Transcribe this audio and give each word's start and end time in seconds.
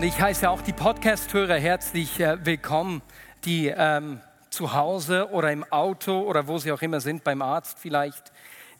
Und 0.00 0.06
ich 0.06 0.18
heiße 0.18 0.48
auch 0.48 0.62
die 0.62 0.72
Podcast-Hörer 0.72 1.56
herzlich 1.56 2.18
äh, 2.20 2.42
willkommen, 2.46 3.02
die 3.44 3.66
ähm, 3.66 4.22
zu 4.48 4.72
Hause 4.72 5.28
oder 5.30 5.52
im 5.52 5.62
Auto 5.70 6.22
oder 6.22 6.46
wo 6.46 6.56
sie 6.56 6.72
auch 6.72 6.80
immer 6.80 7.02
sind, 7.02 7.22
beim 7.22 7.42
Arzt 7.42 7.78
vielleicht, 7.78 8.32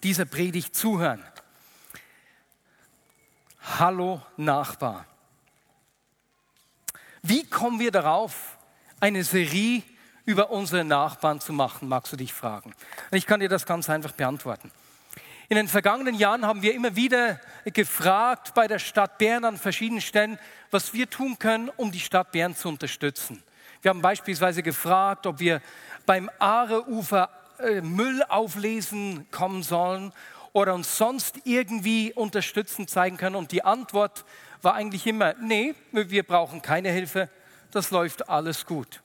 dieser 0.03 0.25
Predigt 0.25 0.75
zuhören. 0.75 1.23
Hallo 3.79 4.23
Nachbar. 4.39 5.05
Wie 7.21 7.45
kommen 7.45 7.81
wir 7.81 7.91
darauf, 7.91 8.57
eine 8.99 9.23
Serie 9.23 9.83
über 10.25 10.51
unsere 10.51 10.85
Nachbarn 10.85 11.39
zu 11.39 11.53
machen, 11.53 11.87
magst 11.87 12.11
du 12.15 12.17
dich 12.17 12.33
fragen. 12.33 12.73
Ich 13.11 13.27
kann 13.27 13.41
dir 13.41 13.51
das 13.51 13.67
ganz 13.67 13.91
einfach 13.91 14.13
beantworten. 14.13 14.73
In 15.51 15.57
den 15.57 15.67
vergangenen 15.67 16.15
Jahren 16.15 16.47
haben 16.47 16.63
wir 16.63 16.73
immer 16.75 16.95
wieder 16.95 17.41
gefragt 17.65 18.55
bei 18.55 18.69
der 18.69 18.79
Stadt 18.79 19.19
Bern 19.19 19.45
an 19.45 19.57
verschiedenen 19.57 20.01
Stellen, 20.01 20.39
was 20.71 20.95
wir 20.95 21.11
tun 21.11 21.41
können, 21.41 21.71
um 21.77 21.91
die 21.91 21.99
Stadt 21.99 22.31
Bern 22.31 22.55
zu 22.55 22.69
unterstützen. 22.69 23.43
Wir 23.83 23.89
haben 23.89 24.01
beispielsweise 24.01 24.63
gefragt, 24.63 25.27
ob 25.27 25.41
wir 25.41 25.61
beim 26.07 26.31
Aareufer 26.39 27.31
äh, 27.59 27.81
Müll 27.81 28.23
auflesen 28.29 29.27
kommen 29.33 29.65
sollen 29.65 30.13
oder 30.53 30.73
uns 30.73 30.97
sonst 30.97 31.41
irgendwie 31.43 32.13
unterstützend 32.13 32.89
zeigen 32.89 33.17
können. 33.17 33.35
Und 33.35 33.51
die 33.51 33.65
Antwort 33.65 34.25
war 34.63 34.75
eigentlich 34.75 35.05
immer, 35.09 35.35
nee, 35.43 35.75
wir 35.91 36.23
brauchen 36.23 36.63
keine 36.63 36.91
Hilfe, 36.91 37.29
das 37.73 37.91
läuft 37.91 38.29
alles 38.29 38.67
gut. 38.67 39.03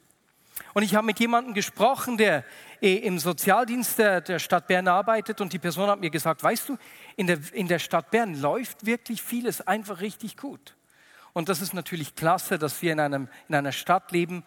Und 0.75 0.83
ich 0.83 0.93
habe 0.93 1.05
mit 1.05 1.21
jemandem 1.21 1.53
gesprochen, 1.53 2.17
der 2.17 2.43
äh, 2.81 2.95
im 2.95 3.17
Sozialdienst 3.17 3.97
der, 3.97 4.19
der, 4.19 4.39
Stadt 4.39 4.67
Bern 4.67 4.89
arbeitet 4.89 5.39
und 5.39 5.53
die 5.53 5.57
Person 5.57 5.89
hat 5.89 6.01
mir 6.01 6.09
gesagt, 6.09 6.43
weißt 6.43 6.67
du, 6.67 6.77
in 7.15 7.27
der, 7.27 7.39
in 7.53 7.69
der 7.69 7.79
Stadt 7.79 8.11
Bern 8.11 8.35
läuft 8.41 8.85
wirklich 8.85 9.21
vieles 9.21 9.61
einfach 9.61 10.01
richtig 10.01 10.35
gut. 10.35 10.75
Und 11.31 11.47
das 11.47 11.61
ist 11.61 11.73
natürlich 11.73 12.13
klasse, 12.13 12.59
dass 12.59 12.81
wir 12.81 12.91
in, 12.91 12.99
einem, 12.99 13.29
in 13.47 13.55
einer 13.55 13.71
Stadt 13.71 14.11
leben, 14.11 14.43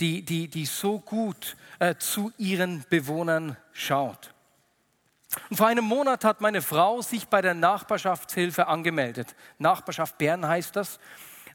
die, 0.00 0.22
die, 0.22 0.48
die 0.48 0.66
so 0.66 0.98
gut 0.98 1.56
äh, 1.78 1.94
zu 1.94 2.32
ihren 2.38 2.84
Bewohnern 2.90 3.56
schaut. 3.72 4.34
Und 5.48 5.58
vor 5.58 5.68
einem 5.68 5.84
Monat 5.84 6.24
hat 6.24 6.40
meine 6.40 6.60
Frau 6.60 7.02
sich 7.02 7.28
bei 7.28 7.40
der 7.40 7.54
Nachbarschaftshilfe 7.54 8.66
angemeldet. 8.66 9.36
Nachbarschaft 9.58 10.18
Bern 10.18 10.44
heißt 10.44 10.74
das. 10.74 10.98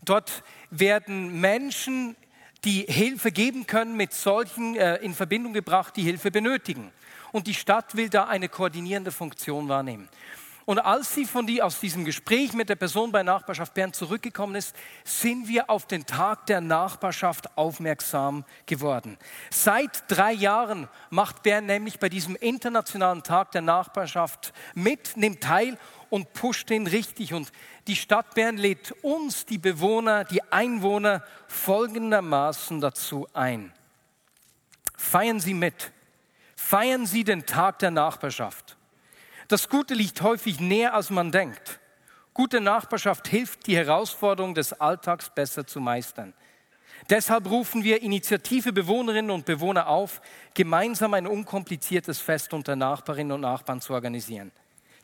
Dort 0.06 0.44
werden 0.70 1.42
Menschen 1.42 2.16
die 2.64 2.86
Hilfe 2.88 3.31
geben 3.31 3.67
können, 3.67 3.95
mit 3.97 4.14
solchen 4.14 4.75
äh, 4.75 4.95
in 4.97 5.14
Verbindung 5.14 5.53
gebracht, 5.53 5.95
die 5.95 6.03
Hilfe 6.03 6.31
benötigen. 6.31 6.92
Und 7.31 7.47
die 7.47 7.53
Stadt 7.53 7.95
will 7.95 8.09
da 8.09 8.25
eine 8.25 8.47
koordinierende 8.47 9.11
Funktion 9.11 9.67
wahrnehmen. 9.67 10.08
Und 10.66 10.80
als 10.80 11.14
sie 11.14 11.25
von 11.25 11.45
die, 11.45 11.61
aus 11.61 11.80
diesem 11.81 12.06
Gespräch 12.06 12.53
mit 12.53 12.69
der 12.69 12.75
Person 12.75 13.11
bei 13.11 13.22
Nachbarschaft 13.22 13.73
Bern 13.73 13.91
zurückgekommen 13.91 14.56
ist, 14.56 14.73
sind 15.03 15.47
wir 15.47 15.69
auf 15.69 15.88
den 15.88 16.06
Tag 16.06 16.45
der 16.45 16.61
Nachbarschaft 16.61 17.58
aufmerksam 17.58 18.45
geworden. 18.66 19.18
Seit 19.52 20.03
drei 20.07 20.31
Jahren 20.31 20.88
macht 21.09 21.44
Bern 21.44 21.66
nämlich 21.66 22.00
bei 22.00 22.07
diesem 22.07 22.38
internationalen 22.38 23.23
Tag 23.23 23.52
der 23.52 23.62
Nachbarschaft 23.62 24.53
mit, 24.73 25.18
nimmt 25.18 25.41
teil 25.41 25.78
und 26.13 26.34
pusht 26.34 26.69
den 26.69 26.85
richtig. 26.85 27.34
Und 27.34 27.51
die 27.88 27.96
Stadt 27.96 28.35
Bern 28.35 28.56
lädt 28.56 28.91
uns, 29.01 29.47
die 29.47 29.57
Bewohner, 29.57 30.25
die 30.25 30.44
Einwohner 30.51 31.24
folgendermaßen 31.47 32.79
dazu 32.81 33.28
ein. 33.34 33.74
Feiern 34.96 35.40
Sie 35.40 35.56
mit. 35.56 35.91
Feiern 36.56 37.07
Sie 37.07 37.23
den 37.23 37.47
Tag 37.47 37.79
der 37.79 37.90
Nachbarschaft. 37.90 38.78
Das 39.47 39.69
Gute 39.69 39.96
liegt 39.96 40.22
häufig 40.22 40.59
näher, 40.59 40.94
als 40.94 41.09
man 41.09 41.31
denkt. 41.31 41.79
Gute 42.35 42.62
Nachbarschaft 42.62 43.28
hilft, 43.28 43.66
die 43.66 43.75
Herausforderung 43.75 44.53
des 44.53 44.72
Alltags 44.73 45.31
besser 45.31 45.66
zu 45.66 45.79
meistern. 45.79 46.35
Deshalb 47.09 47.50
rufen 47.50 47.84
wir 47.84 48.03
Initiative 48.03 48.72
Bewohnerinnen 48.72 49.31
und 49.31 49.46
Bewohner 49.46 49.88
auf, 49.88 50.22
gemeinsam 50.53 51.16
ein 51.16 51.25
unkompliziertes 51.25 52.19
Fest 52.19 52.53
unter 52.53 52.75
Nachbarinnen 52.75 53.31
und 53.31 53.41
Nachbarn 53.41 53.81
zu 53.81 53.94
organisieren. 53.94 54.52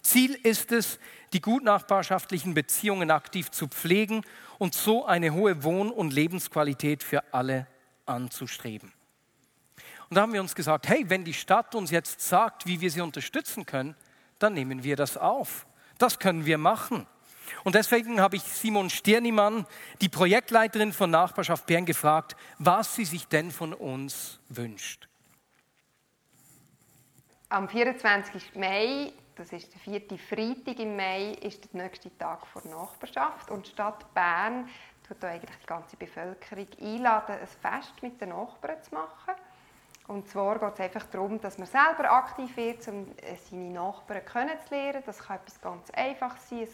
Ziel 0.02 0.34
ist 0.34 0.72
es, 0.72 1.00
die 1.34 1.42
gutnachbarschaftlichen 1.42 2.54
Beziehungen 2.54 3.12
aktiv 3.12 3.52
zu 3.52 3.68
pflegen 3.68 4.24
und 4.58 4.74
so 4.74 5.06
eine 5.06 5.34
hohe 5.34 5.64
Wohn- 5.64 5.92
und 5.92 6.14
Lebensqualität 6.14 7.04
für 7.04 7.34
alle 7.34 7.68
anzustreben. 8.06 8.92
Und 10.10 10.16
da 10.16 10.22
haben 10.22 10.34
wir 10.34 10.42
uns 10.42 10.56
gesagt, 10.56 10.88
hey, 10.88 11.06
wenn 11.08 11.24
die 11.24 11.34
Stadt 11.34 11.76
uns 11.76 11.92
jetzt 11.92 12.22
sagt, 12.22 12.66
wie 12.66 12.82
wir 12.82 12.90
sie 12.90 13.02
unterstützen 13.02 13.66
können, 13.66 13.96
dann 14.40 14.54
nehmen 14.54 14.84
wir 14.84 14.96
das 14.96 15.18
auf. 15.18 15.68
Das 15.98 16.18
können 16.18 16.46
wir 16.46 16.58
machen. 16.58 17.06
Und 17.64 17.76
deswegen 17.76 18.22
habe 18.22 18.36
ich 18.36 18.44
Simon 18.44 18.90
Stirnimann, 18.90 19.66
die 20.02 20.10
Projektleiterin 20.10 20.94
von 20.94 21.12
Nachbarschaft 21.12 21.66
Bern, 21.66 21.86
gefragt, 21.86 22.36
was 22.58 22.96
sie 22.96 23.06
sich 23.06 23.28
denn 23.28 23.52
von 23.52 23.74
uns 23.74 24.40
wünscht. 24.50 25.08
Am 27.50 27.68
24. 27.68 28.56
Mai 28.56 29.12
das 29.40 29.54
ist 29.54 29.74
der 29.74 29.80
vierte 29.80 30.18
Freitag 30.18 30.80
im 30.80 30.98
Mai, 30.98 31.32
ist 31.42 31.74
der 31.74 31.84
nächste 31.84 32.16
Tag 32.18 32.46
vor 32.46 32.62
Nachbarschaft. 32.66 33.50
Und 33.50 33.66
die 33.66 33.72
Stadt 33.72 34.14
Bern 34.14 34.68
tut 35.08 35.24
eigentlich 35.24 35.56
die 35.62 35.66
ganze 35.66 35.96
Bevölkerung 35.96 36.68
einladen, 36.82 37.36
ein 37.40 37.48
Fest 37.48 37.94
mit 38.02 38.20
den 38.20 38.30
Nachbarn 38.30 38.84
zu 38.84 38.94
machen. 38.94 39.36
Und 40.10 40.28
zwar 40.28 40.60
geht 40.60 40.74
es 40.74 40.80
einfach 40.82 41.06
darum, 41.06 41.40
dass 41.40 41.58
man 41.58 41.68
selber 41.68 42.12
aktiv 42.12 42.58
wird, 42.58 42.86
um 42.90 43.08
äh, 43.16 43.36
seine 43.50 43.70
Nachbarn 43.70 44.26
kennenzulernen. 44.26 45.04
Das 45.06 45.20
kann 45.20 45.38
etwas 45.38 45.62
ganz 45.62 45.90
Einfaches 45.92 46.50
sein. 46.50 46.68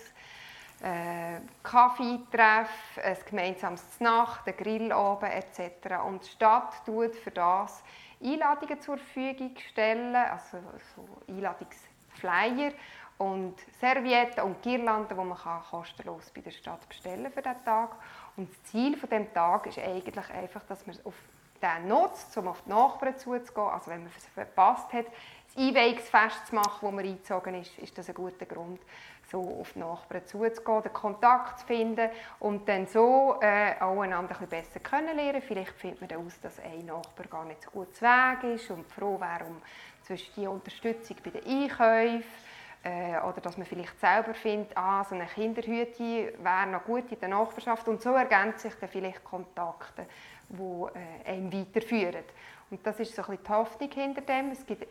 Ein 0.81 1.35
äh, 1.35 1.41
Kaffeetreff, 1.61 2.97
ein 3.03 3.17
gemeinsames 3.29 3.99
Nacht, 3.99 4.47
ein 4.47 4.57
Grill 4.57 4.91
oben 4.91 5.29
etc. 5.29 6.03
Und 6.03 6.25
die 6.25 6.29
Stadt 6.29 6.83
tut 6.83 7.15
für 7.15 7.31
das 7.31 7.83
Einladungen 8.23 8.81
zur 8.81 8.97
Verfügung 8.97 9.55
stellen, 9.69 10.15
also 10.15 10.57
so 10.95 11.07
Einladungs 11.31 11.77
Flyer 12.15 12.71
und 13.17 13.55
Servietten 13.79 14.43
und 14.43 14.61
Girlanden, 14.61 15.17
die 15.17 15.23
man 15.23 15.37
kostenlos 15.69 16.31
bei 16.33 16.41
der 16.41 16.51
Stadt 16.51 16.87
bestellen 16.87 17.31
für 17.31 17.41
diesen 17.41 17.63
Tag. 17.63 17.95
Und 18.35 18.49
das 18.49 18.63
Ziel 18.63 18.97
von 18.97 19.09
dem 19.09 19.33
Tag 19.33 19.67
ist 19.67 19.79
eigentlich 19.79 20.29
einfach, 20.31 20.63
dass 20.63 20.85
man 20.85 20.97
auf 21.05 21.15
den 21.61 21.87
nutzt, 21.87 22.37
um 22.37 22.47
auf 22.47 22.61
die 22.63 22.69
Nachbarn 22.69 23.17
zuzugehen. 23.17 23.67
Also 23.67 23.91
wenn 23.91 24.03
man 24.03 24.11
es 24.15 24.25
verpasst 24.27 24.91
hat, 24.93 25.05
das 25.47 25.57
Einweihungsfest 25.57 26.47
zu 26.47 26.55
machen, 26.55 26.79
wo 26.81 26.91
man 26.91 27.05
eingezogen 27.05 27.55
ist, 27.55 27.77
ist 27.79 27.97
das 27.97 28.09
ein 28.09 28.15
guter 28.15 28.45
Grund, 28.45 28.81
so 29.29 29.59
auf 29.61 29.73
die 29.73 29.79
Nachbarn 29.79 30.25
zuzugehen, 30.25 30.83
den 30.83 30.93
Kontakt 30.93 31.59
zu 31.59 31.65
finden 31.65 32.09
und 32.39 32.67
dann 32.67 32.87
so 32.87 33.37
äh, 33.41 33.73
auch 33.79 34.01
einander 34.01 34.35
ein 34.39 34.47
bisschen 34.47 34.47
besser 34.47 34.79
kennenlernen. 34.79 35.41
Vielleicht 35.41 35.73
findet 35.73 36.01
man 36.01 36.09
heraus, 36.09 36.39
dass 36.41 36.59
ein 36.59 36.85
Nachbar 36.85 37.27
gar 37.27 37.45
nicht 37.45 37.63
so 37.63 37.71
gut 37.71 37.95
zu 37.95 38.05
Weg 38.05 38.55
ist 38.55 38.69
und 38.69 38.85
froh 38.91 39.19
wäre 39.19 39.45
um 39.45 39.61
zwischen 40.03 40.33
die 40.35 40.47
Unterstützung 40.47 41.17
bei 41.23 41.31
den 41.31 41.45
Einkäufen 41.45 42.23
äh, 42.83 43.17
oder 43.27 43.41
dass 43.41 43.57
man 43.57 43.65
vielleicht 43.65 43.99
selber 43.99 44.33
findet, 44.33 44.77
ah, 44.77 45.03
so 45.03 45.15
eine 45.15 45.25
Kinderhütte 45.25 46.33
wäre 46.37 46.67
noch 46.67 46.83
gut 46.83 47.11
in 47.11 47.19
der 47.19 47.29
Nachbarschaft 47.29 47.87
und 47.87 48.01
so 48.01 48.13
ergänzen 48.13 48.69
sich 48.69 48.79
dann 48.79 48.89
vielleicht 48.89 49.23
Kontakte, 49.23 50.05
die 50.49 50.61
äh, 51.25 51.31
einen 51.31 51.51
weiterführen. 51.51 52.23
Und 52.69 52.85
das 52.85 52.99
ist 52.99 53.15
so 53.15 53.23
ein 53.23 53.29
bisschen 53.29 53.43
die 53.45 53.51
Hoffnung 53.51 53.91
hinter 53.91 54.21
dem. 54.21 54.51
Es 54.51 54.65
gibt 54.65 54.87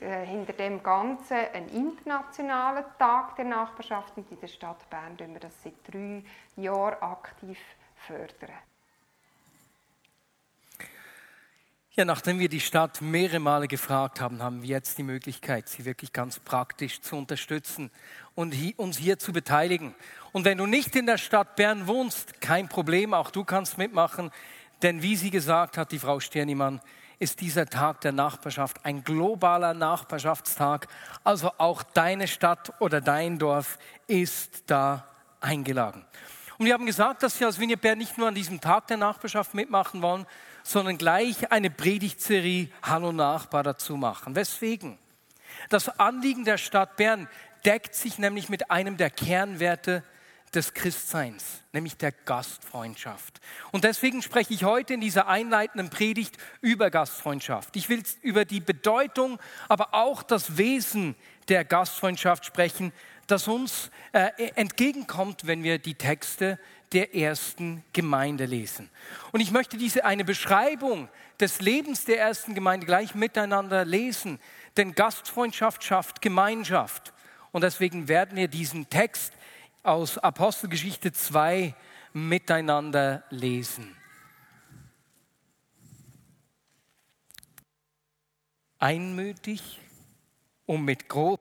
hinter 0.00 0.52
dem 0.52 0.82
Ganzen 0.82 1.36
einen 1.52 1.68
internationalen 1.68 2.84
Tag 2.98 3.36
der 3.36 3.44
Nachbarschaft 3.44 4.16
und 4.16 4.30
in 4.30 4.40
der 4.40 4.48
Stadt 4.48 4.88
Bern 4.90 5.16
fördern 5.16 5.32
wir 5.32 5.40
das 5.40 5.62
seit 5.62 5.74
drei 5.90 6.22
Jahren 6.56 7.02
aktiv 7.02 7.58
fördern. 8.06 8.56
Ja, 11.98 12.04
nachdem 12.04 12.38
wir 12.38 12.48
die 12.48 12.60
Stadt 12.60 13.00
mehrere 13.00 13.40
Male 13.40 13.66
gefragt 13.66 14.20
haben, 14.20 14.40
haben 14.40 14.62
wir 14.62 14.68
jetzt 14.68 14.98
die 14.98 15.02
Möglichkeit, 15.02 15.68
sie 15.68 15.84
wirklich 15.84 16.12
ganz 16.12 16.38
praktisch 16.38 17.00
zu 17.00 17.16
unterstützen 17.16 17.90
und 18.36 18.54
uns 18.76 18.98
hier 18.98 19.18
zu 19.18 19.32
beteiligen. 19.32 19.96
Und 20.30 20.44
wenn 20.44 20.58
du 20.58 20.66
nicht 20.66 20.94
in 20.94 21.06
der 21.06 21.18
Stadt 21.18 21.56
Bern 21.56 21.88
wohnst, 21.88 22.40
kein 22.40 22.68
Problem, 22.68 23.14
auch 23.14 23.32
du 23.32 23.42
kannst 23.42 23.78
mitmachen, 23.78 24.30
denn 24.82 25.02
wie 25.02 25.16
sie 25.16 25.30
gesagt 25.30 25.76
hat, 25.76 25.90
die 25.90 25.98
Frau 25.98 26.20
Stirnimann, 26.20 26.80
ist 27.18 27.40
dieser 27.40 27.66
Tag 27.66 28.00
der 28.02 28.12
Nachbarschaft 28.12 28.84
ein 28.84 29.02
globaler 29.02 29.74
Nachbarschaftstag. 29.74 30.88
Also 31.24 31.52
auch 31.58 31.82
deine 31.82 32.28
Stadt 32.28 32.72
oder 32.80 33.00
dein 33.00 33.38
Dorf 33.38 33.78
ist 34.06 34.64
da 34.66 35.08
eingeladen. 35.40 36.04
Und 36.58 36.66
wir 36.66 36.74
haben 36.74 36.86
gesagt, 36.86 37.22
dass 37.22 37.38
wir 37.38 37.46
als 37.46 37.60
Vineyard 37.60 37.96
nicht 37.96 38.18
nur 38.18 38.28
an 38.28 38.34
diesem 38.34 38.60
Tag 38.60 38.88
der 38.88 38.96
Nachbarschaft 38.96 39.54
mitmachen 39.54 40.02
wollen, 40.02 40.26
sondern 40.62 40.98
gleich 40.98 41.52
eine 41.52 41.70
Predigtserie 41.70 42.68
Hallo 42.82 43.12
Nachbar 43.12 43.62
dazu 43.62 43.96
machen. 43.96 44.34
Weswegen? 44.34 44.98
Das 45.68 45.88
Anliegen 46.00 46.44
der 46.44 46.58
Stadt 46.58 46.96
Bern 46.96 47.28
deckt 47.64 47.94
sich 47.94 48.18
nämlich 48.18 48.48
mit 48.48 48.70
einem 48.70 48.96
der 48.96 49.10
Kernwerte 49.10 50.02
des 50.54 50.74
Christseins, 50.74 51.62
nämlich 51.72 51.96
der 51.96 52.12
Gastfreundschaft. 52.12 53.40
Und 53.72 53.84
deswegen 53.84 54.22
spreche 54.22 54.54
ich 54.54 54.64
heute 54.64 54.94
in 54.94 55.00
dieser 55.00 55.28
einleitenden 55.28 55.90
Predigt 55.90 56.36
über 56.60 56.90
Gastfreundschaft. 56.90 57.76
Ich 57.76 57.88
will 57.88 58.02
über 58.22 58.44
die 58.44 58.60
Bedeutung, 58.60 59.38
aber 59.68 59.94
auch 59.94 60.22
das 60.22 60.56
Wesen 60.56 61.14
der 61.48 61.64
Gastfreundschaft 61.64 62.46
sprechen, 62.46 62.92
das 63.26 63.46
uns 63.46 63.90
äh, 64.12 64.30
entgegenkommt, 64.54 65.46
wenn 65.46 65.62
wir 65.62 65.78
die 65.78 65.94
Texte 65.94 66.58
der 66.92 67.14
ersten 67.14 67.84
Gemeinde 67.92 68.46
lesen. 68.46 68.88
Und 69.32 69.40
ich 69.40 69.50
möchte 69.50 69.76
diese 69.76 70.04
eine 70.04 70.24
Beschreibung 70.24 71.08
des 71.38 71.60
Lebens 71.60 72.04
der 72.06 72.18
ersten 72.18 72.54
Gemeinde 72.54 72.86
gleich 72.86 73.14
miteinander 73.14 73.84
lesen, 73.84 74.40
denn 74.76 74.94
Gastfreundschaft 74.94 75.84
schafft 75.84 76.22
Gemeinschaft. 76.22 77.12
Und 77.52 77.62
deswegen 77.62 78.08
werden 78.08 78.36
wir 78.36 78.48
diesen 78.48 78.88
Text 78.88 79.32
aus 79.88 80.18
Apostelgeschichte 80.18 81.12
2 81.12 81.74
miteinander 82.12 83.24
lesen. 83.30 83.96
Einmütig 88.78 89.80
und 90.66 90.84
mit 90.84 91.08
groß. 91.08 91.38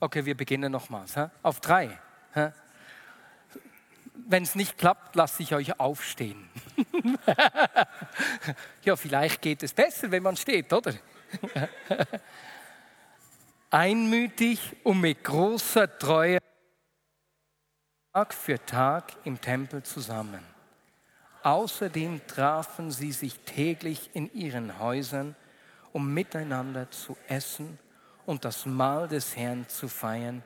Okay, 0.00 0.24
wir 0.24 0.36
beginnen 0.36 0.72
nochmals. 0.72 1.14
Auf 1.42 1.60
drei. 1.60 1.98
Wenn 4.14 4.42
es 4.42 4.54
nicht 4.54 4.78
klappt, 4.78 5.14
lasse 5.14 5.42
ich 5.42 5.54
euch 5.54 5.78
aufstehen. 5.78 6.48
ja, 8.82 8.96
vielleicht 8.96 9.42
geht 9.42 9.62
es 9.62 9.72
besser, 9.72 10.10
wenn 10.10 10.22
man 10.22 10.36
steht, 10.36 10.72
oder? 10.72 10.94
Einmütig 13.78 14.74
und 14.84 15.02
mit 15.02 15.22
großer 15.22 15.98
Treue 15.98 16.38
Tag 18.14 18.32
für 18.32 18.64
Tag 18.64 19.12
im 19.24 19.38
Tempel 19.38 19.82
zusammen. 19.82 20.40
Außerdem 21.42 22.26
trafen 22.26 22.90
sie 22.90 23.12
sich 23.12 23.38
täglich 23.40 24.08
in 24.14 24.32
ihren 24.32 24.78
Häusern, 24.78 25.36
um 25.92 26.14
miteinander 26.14 26.90
zu 26.90 27.18
essen 27.28 27.78
und 28.24 28.46
das 28.46 28.64
Mahl 28.64 29.08
des 29.08 29.36
Herrn 29.36 29.68
zu 29.68 29.88
feiern. 29.88 30.42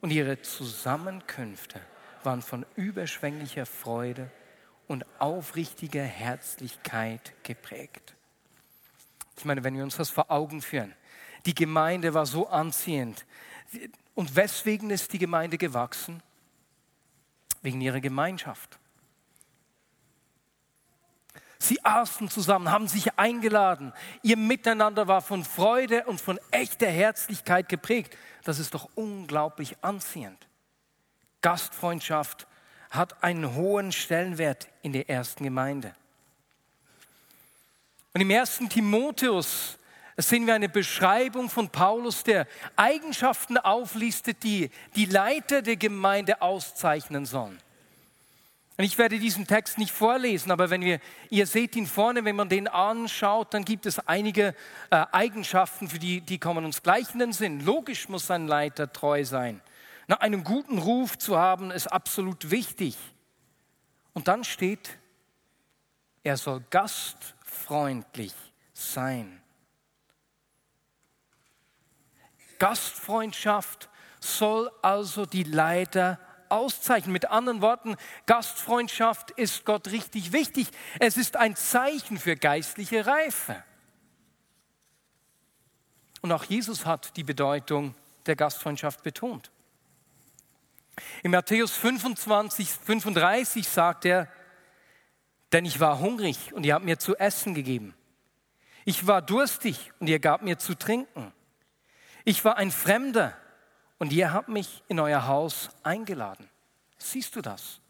Und 0.00 0.10
ihre 0.10 0.42
Zusammenkünfte 0.42 1.80
waren 2.24 2.42
von 2.42 2.66
überschwänglicher 2.74 3.66
Freude 3.66 4.28
und 4.88 5.06
aufrichtiger 5.20 6.02
Herzlichkeit 6.02 7.32
geprägt. 7.44 8.16
Ich 9.36 9.44
meine, 9.44 9.62
wenn 9.62 9.76
wir 9.76 9.84
uns 9.84 9.98
das 9.98 10.10
vor 10.10 10.32
Augen 10.32 10.60
führen, 10.62 10.96
die 11.46 11.54
Gemeinde 11.54 12.12
war 12.12 12.26
so 12.26 12.48
anziehend. 12.48 13.24
Und 14.14 14.36
weswegen 14.36 14.90
ist 14.90 15.12
die 15.12 15.18
Gemeinde 15.18 15.58
gewachsen? 15.58 16.22
Wegen 17.62 17.80
ihrer 17.80 18.00
Gemeinschaft. 18.00 18.78
Sie 21.58 21.84
aßen 21.84 22.28
zusammen, 22.28 22.70
haben 22.70 22.86
sich 22.86 23.18
eingeladen. 23.18 23.92
Ihr 24.22 24.36
Miteinander 24.36 25.08
war 25.08 25.22
von 25.22 25.44
Freude 25.44 26.04
und 26.04 26.20
von 26.20 26.38
echter 26.50 26.86
Herzlichkeit 26.86 27.68
geprägt. 27.68 28.16
Das 28.44 28.58
ist 28.58 28.74
doch 28.74 28.88
unglaublich 28.94 29.76
anziehend. 29.82 30.46
Gastfreundschaft 31.40 32.46
hat 32.90 33.22
einen 33.22 33.54
hohen 33.54 33.90
Stellenwert 33.90 34.68
in 34.82 34.92
der 34.92 35.08
ersten 35.08 35.44
Gemeinde. 35.44 35.94
Und 38.14 38.20
im 38.20 38.30
ersten 38.30 38.68
Timotheus 38.68 39.78
sehen 40.16 40.46
wir 40.46 40.54
eine 40.54 40.68
Beschreibung 40.68 41.50
von 41.50 41.68
Paulus, 41.68 42.22
der 42.22 42.46
Eigenschaften 42.74 43.58
auflistet, 43.58 44.42
die 44.42 44.70
die 44.94 45.04
Leiter 45.06 45.62
der 45.62 45.76
Gemeinde 45.76 46.40
auszeichnen 46.40 47.26
sollen. 47.26 47.58
Und 48.78 48.84
ich 48.84 48.98
werde 48.98 49.18
diesen 49.18 49.46
Text 49.46 49.78
nicht 49.78 49.90
vorlesen, 49.90 50.50
aber 50.50 50.68
wenn 50.68 50.82
wir, 50.82 51.00
ihr 51.30 51.46
seht 51.46 51.76
ihn 51.76 51.86
vorne, 51.86 52.24
wenn 52.24 52.36
man 52.36 52.50
den 52.50 52.68
anschaut, 52.68 53.54
dann 53.54 53.64
gibt 53.64 53.86
es 53.86 53.98
einige 54.00 54.54
äh, 54.90 55.06
Eigenschaften, 55.12 55.88
für 55.88 55.98
die, 55.98 56.20
die 56.20 56.38
kommen 56.38 56.64
uns 56.64 56.82
gleich 56.82 57.12
in 57.14 57.20
den 57.20 57.32
Sinn. 57.32 57.64
Logisch 57.64 58.08
muss 58.10 58.30
ein 58.30 58.46
Leiter 58.46 58.92
treu 58.92 59.24
sein. 59.24 59.62
Na, 60.08 60.16
einen 60.16 60.44
guten 60.44 60.78
Ruf 60.78 61.16
zu 61.16 61.38
haben, 61.38 61.70
ist 61.70 61.86
absolut 61.86 62.50
wichtig. 62.50 62.96
Und 64.12 64.28
dann 64.28 64.44
steht, 64.44 64.98
er 66.22 66.36
soll 66.36 66.62
gastfreundlich 66.70 68.34
sein. 68.74 69.40
Gastfreundschaft 72.58 73.88
soll 74.20 74.70
also 74.82 75.26
die 75.26 75.44
Leiter 75.44 76.18
auszeichnen. 76.48 77.12
Mit 77.12 77.30
anderen 77.30 77.60
Worten, 77.60 77.96
Gastfreundschaft 78.26 79.30
ist 79.32 79.64
Gott 79.64 79.88
richtig 79.88 80.32
wichtig. 80.32 80.68
Es 80.98 81.16
ist 81.16 81.36
ein 81.36 81.56
Zeichen 81.56 82.18
für 82.18 82.36
geistliche 82.36 83.06
Reife. 83.06 83.62
Und 86.22 86.32
auch 86.32 86.44
Jesus 86.44 86.86
hat 86.86 87.16
die 87.16 87.24
Bedeutung 87.24 87.94
der 88.26 88.36
Gastfreundschaft 88.36 89.02
betont. 89.02 89.50
In 91.22 91.30
Matthäus 91.30 91.72
25, 91.72 92.70
35 92.70 93.68
sagt 93.68 94.04
er, 94.04 94.28
denn 95.52 95.64
ich 95.64 95.78
war 95.78 96.00
hungrig 96.00 96.52
und 96.52 96.64
ihr 96.64 96.74
habt 96.74 96.84
mir 96.84 96.98
zu 96.98 97.16
essen 97.16 97.54
gegeben. 97.54 97.94
Ich 98.84 99.06
war 99.06 99.22
durstig 99.22 99.92
und 100.00 100.08
ihr 100.08 100.18
gabt 100.18 100.42
mir 100.42 100.58
zu 100.58 100.74
trinken. 100.74 101.32
Ich 102.28 102.44
war 102.44 102.56
ein 102.56 102.72
Fremder 102.72 103.36
und 103.98 104.12
ihr 104.12 104.32
habt 104.32 104.48
mich 104.48 104.82
in 104.88 104.98
euer 104.98 105.28
Haus 105.28 105.70
eingeladen. 105.84 106.50
Siehst 106.98 107.36
du 107.36 107.40
das? 107.40 107.80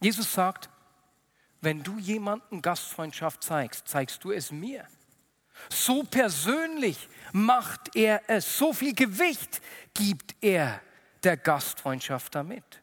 Jesus 0.00 0.32
sagt, 0.32 0.68
wenn 1.60 1.84
du 1.84 1.96
jemandem 2.00 2.60
Gastfreundschaft 2.60 3.44
zeigst, 3.44 3.86
zeigst 3.86 4.24
du 4.24 4.32
es 4.32 4.50
mir. 4.50 4.84
So 5.68 6.02
persönlich 6.02 7.08
macht 7.32 7.94
er 7.94 8.20
es, 8.26 8.58
so 8.58 8.72
viel 8.72 8.94
Gewicht 8.96 9.62
gibt 9.94 10.34
er 10.40 10.80
der 11.22 11.36
Gastfreundschaft 11.36 12.34
damit. 12.34 12.82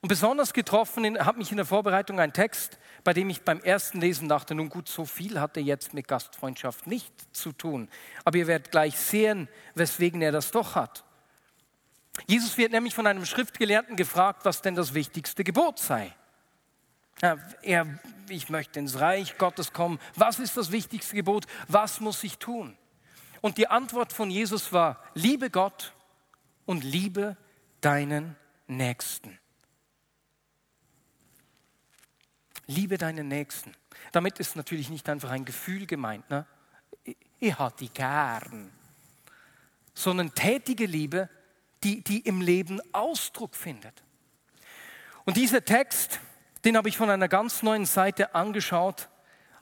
Und 0.00 0.08
besonders 0.08 0.54
getroffen 0.54 1.22
hat 1.22 1.36
mich 1.36 1.50
in 1.50 1.58
der 1.58 1.66
Vorbereitung 1.66 2.18
ein 2.18 2.32
Text, 2.32 2.78
bei 3.04 3.12
dem 3.12 3.30
ich 3.30 3.42
beim 3.42 3.60
ersten 3.60 4.00
Lesen 4.00 4.28
dachte, 4.28 4.54
nun 4.54 4.68
gut, 4.68 4.88
so 4.88 5.04
viel 5.04 5.40
hat 5.40 5.56
er 5.56 5.62
jetzt 5.62 5.94
mit 5.94 6.08
Gastfreundschaft 6.08 6.86
nicht 6.86 7.12
zu 7.34 7.52
tun. 7.52 7.88
Aber 8.24 8.38
ihr 8.38 8.46
werdet 8.46 8.70
gleich 8.70 8.98
sehen, 8.98 9.48
weswegen 9.74 10.22
er 10.22 10.32
das 10.32 10.50
doch 10.50 10.74
hat. 10.74 11.04
Jesus 12.26 12.58
wird 12.58 12.72
nämlich 12.72 12.94
von 12.94 13.06
einem 13.06 13.24
Schriftgelehrten 13.24 13.96
gefragt, 13.96 14.44
was 14.44 14.62
denn 14.62 14.74
das 14.74 14.94
wichtigste 14.94 15.44
Gebot 15.44 15.78
sei. 15.78 16.14
Er, 17.20 17.98
ich 18.28 18.48
möchte 18.48 18.78
ins 18.78 19.00
Reich 19.00 19.38
Gottes 19.38 19.72
kommen. 19.72 19.98
Was 20.14 20.38
ist 20.38 20.56
das 20.56 20.70
wichtigste 20.70 21.16
Gebot? 21.16 21.46
Was 21.66 22.00
muss 22.00 22.22
ich 22.22 22.38
tun? 22.38 22.76
Und 23.40 23.58
die 23.58 23.68
Antwort 23.68 24.12
von 24.12 24.30
Jesus 24.30 24.72
war, 24.72 25.02
liebe 25.14 25.50
Gott 25.50 25.94
und 26.66 26.84
liebe 26.84 27.36
deinen 27.80 28.36
Nächsten. 28.66 29.38
Liebe 32.68 32.98
deinen 32.98 33.28
Nächsten. 33.28 33.74
Damit 34.12 34.38
ist 34.38 34.54
natürlich 34.54 34.90
nicht 34.90 35.08
einfach 35.08 35.30
ein 35.30 35.44
Gefühl 35.44 35.86
gemeint, 35.86 36.28
ne? 36.30 36.46
ich 37.40 37.58
habe 37.58 37.74
die 37.78 37.88
gern, 37.88 38.70
sondern 39.94 40.34
tätige 40.34 40.86
Liebe, 40.86 41.28
die, 41.82 42.02
die 42.02 42.20
im 42.20 42.40
Leben 42.40 42.80
Ausdruck 42.92 43.54
findet. 43.54 44.02
Und 45.24 45.36
dieser 45.36 45.64
Text, 45.64 46.20
den 46.64 46.76
habe 46.76 46.88
ich 46.88 46.96
von 46.96 47.10
einer 47.10 47.28
ganz 47.28 47.62
neuen 47.62 47.86
Seite 47.86 48.34
angeschaut, 48.34 49.08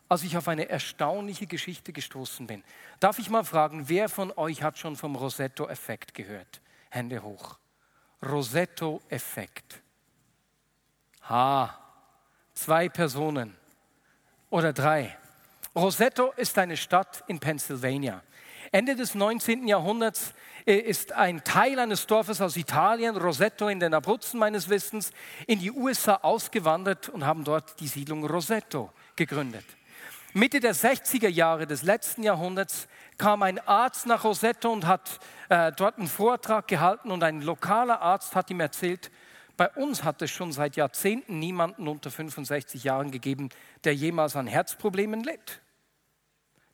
als 0.08 0.22
ich 0.22 0.36
auf 0.36 0.48
eine 0.48 0.68
erstaunliche 0.68 1.46
Geschichte 1.46 1.92
gestoßen 1.92 2.46
bin. 2.46 2.64
Darf 3.00 3.18
ich 3.18 3.30
mal 3.30 3.44
fragen, 3.44 3.88
wer 3.88 4.08
von 4.08 4.32
euch 4.36 4.62
hat 4.62 4.78
schon 4.78 4.96
vom 4.96 5.16
Rosetto-Effekt 5.16 6.14
gehört? 6.14 6.60
Hände 6.90 7.22
hoch. 7.22 7.58
Rosetto-Effekt. 8.22 9.82
Ha, 11.28 11.85
zwei 12.56 12.88
Personen 12.88 13.54
oder 14.50 14.72
drei. 14.72 15.16
Rosetto 15.76 16.32
ist 16.36 16.58
eine 16.58 16.76
Stadt 16.76 17.22
in 17.28 17.38
Pennsylvania. 17.38 18.22
Ende 18.72 18.96
des 18.96 19.14
19. 19.14 19.68
Jahrhunderts 19.68 20.32
äh, 20.66 20.74
ist 20.74 21.12
ein 21.12 21.44
Teil 21.44 21.78
eines 21.78 22.06
Dorfes 22.06 22.40
aus 22.40 22.56
Italien, 22.56 23.16
Rosetto 23.16 23.68
in 23.68 23.78
den 23.78 23.94
Abruzzen 23.94 24.40
meines 24.40 24.68
Wissens, 24.68 25.12
in 25.46 25.60
die 25.60 25.70
USA 25.70 26.16
ausgewandert 26.22 27.08
und 27.08 27.24
haben 27.24 27.44
dort 27.44 27.78
die 27.78 27.86
Siedlung 27.86 28.26
Rosetto 28.26 28.90
gegründet. 29.14 29.64
Mitte 30.32 30.60
der 30.60 30.74
60er 30.74 31.28
Jahre 31.28 31.66
des 31.66 31.82
letzten 31.82 32.22
Jahrhunderts 32.22 32.88
kam 33.16 33.42
ein 33.42 33.58
Arzt 33.60 34.06
nach 34.06 34.24
Rosetto 34.24 34.70
und 34.72 34.86
hat 34.86 35.20
äh, 35.48 35.72
dort 35.72 35.98
einen 35.98 36.08
Vortrag 36.08 36.68
gehalten 36.68 37.10
und 37.10 37.22
ein 37.22 37.40
lokaler 37.40 38.02
Arzt 38.02 38.34
hat 38.34 38.50
ihm 38.50 38.60
erzählt, 38.60 39.10
bei 39.56 39.70
uns 39.70 40.04
hat 40.04 40.20
es 40.22 40.30
schon 40.30 40.52
seit 40.52 40.76
Jahrzehnten 40.76 41.38
niemanden 41.38 41.88
unter 41.88 42.10
65 42.10 42.84
Jahren 42.84 43.10
gegeben, 43.10 43.48
der 43.84 43.94
jemals 43.94 44.36
an 44.36 44.46
Herzproblemen 44.46 45.22
litt. 45.22 45.60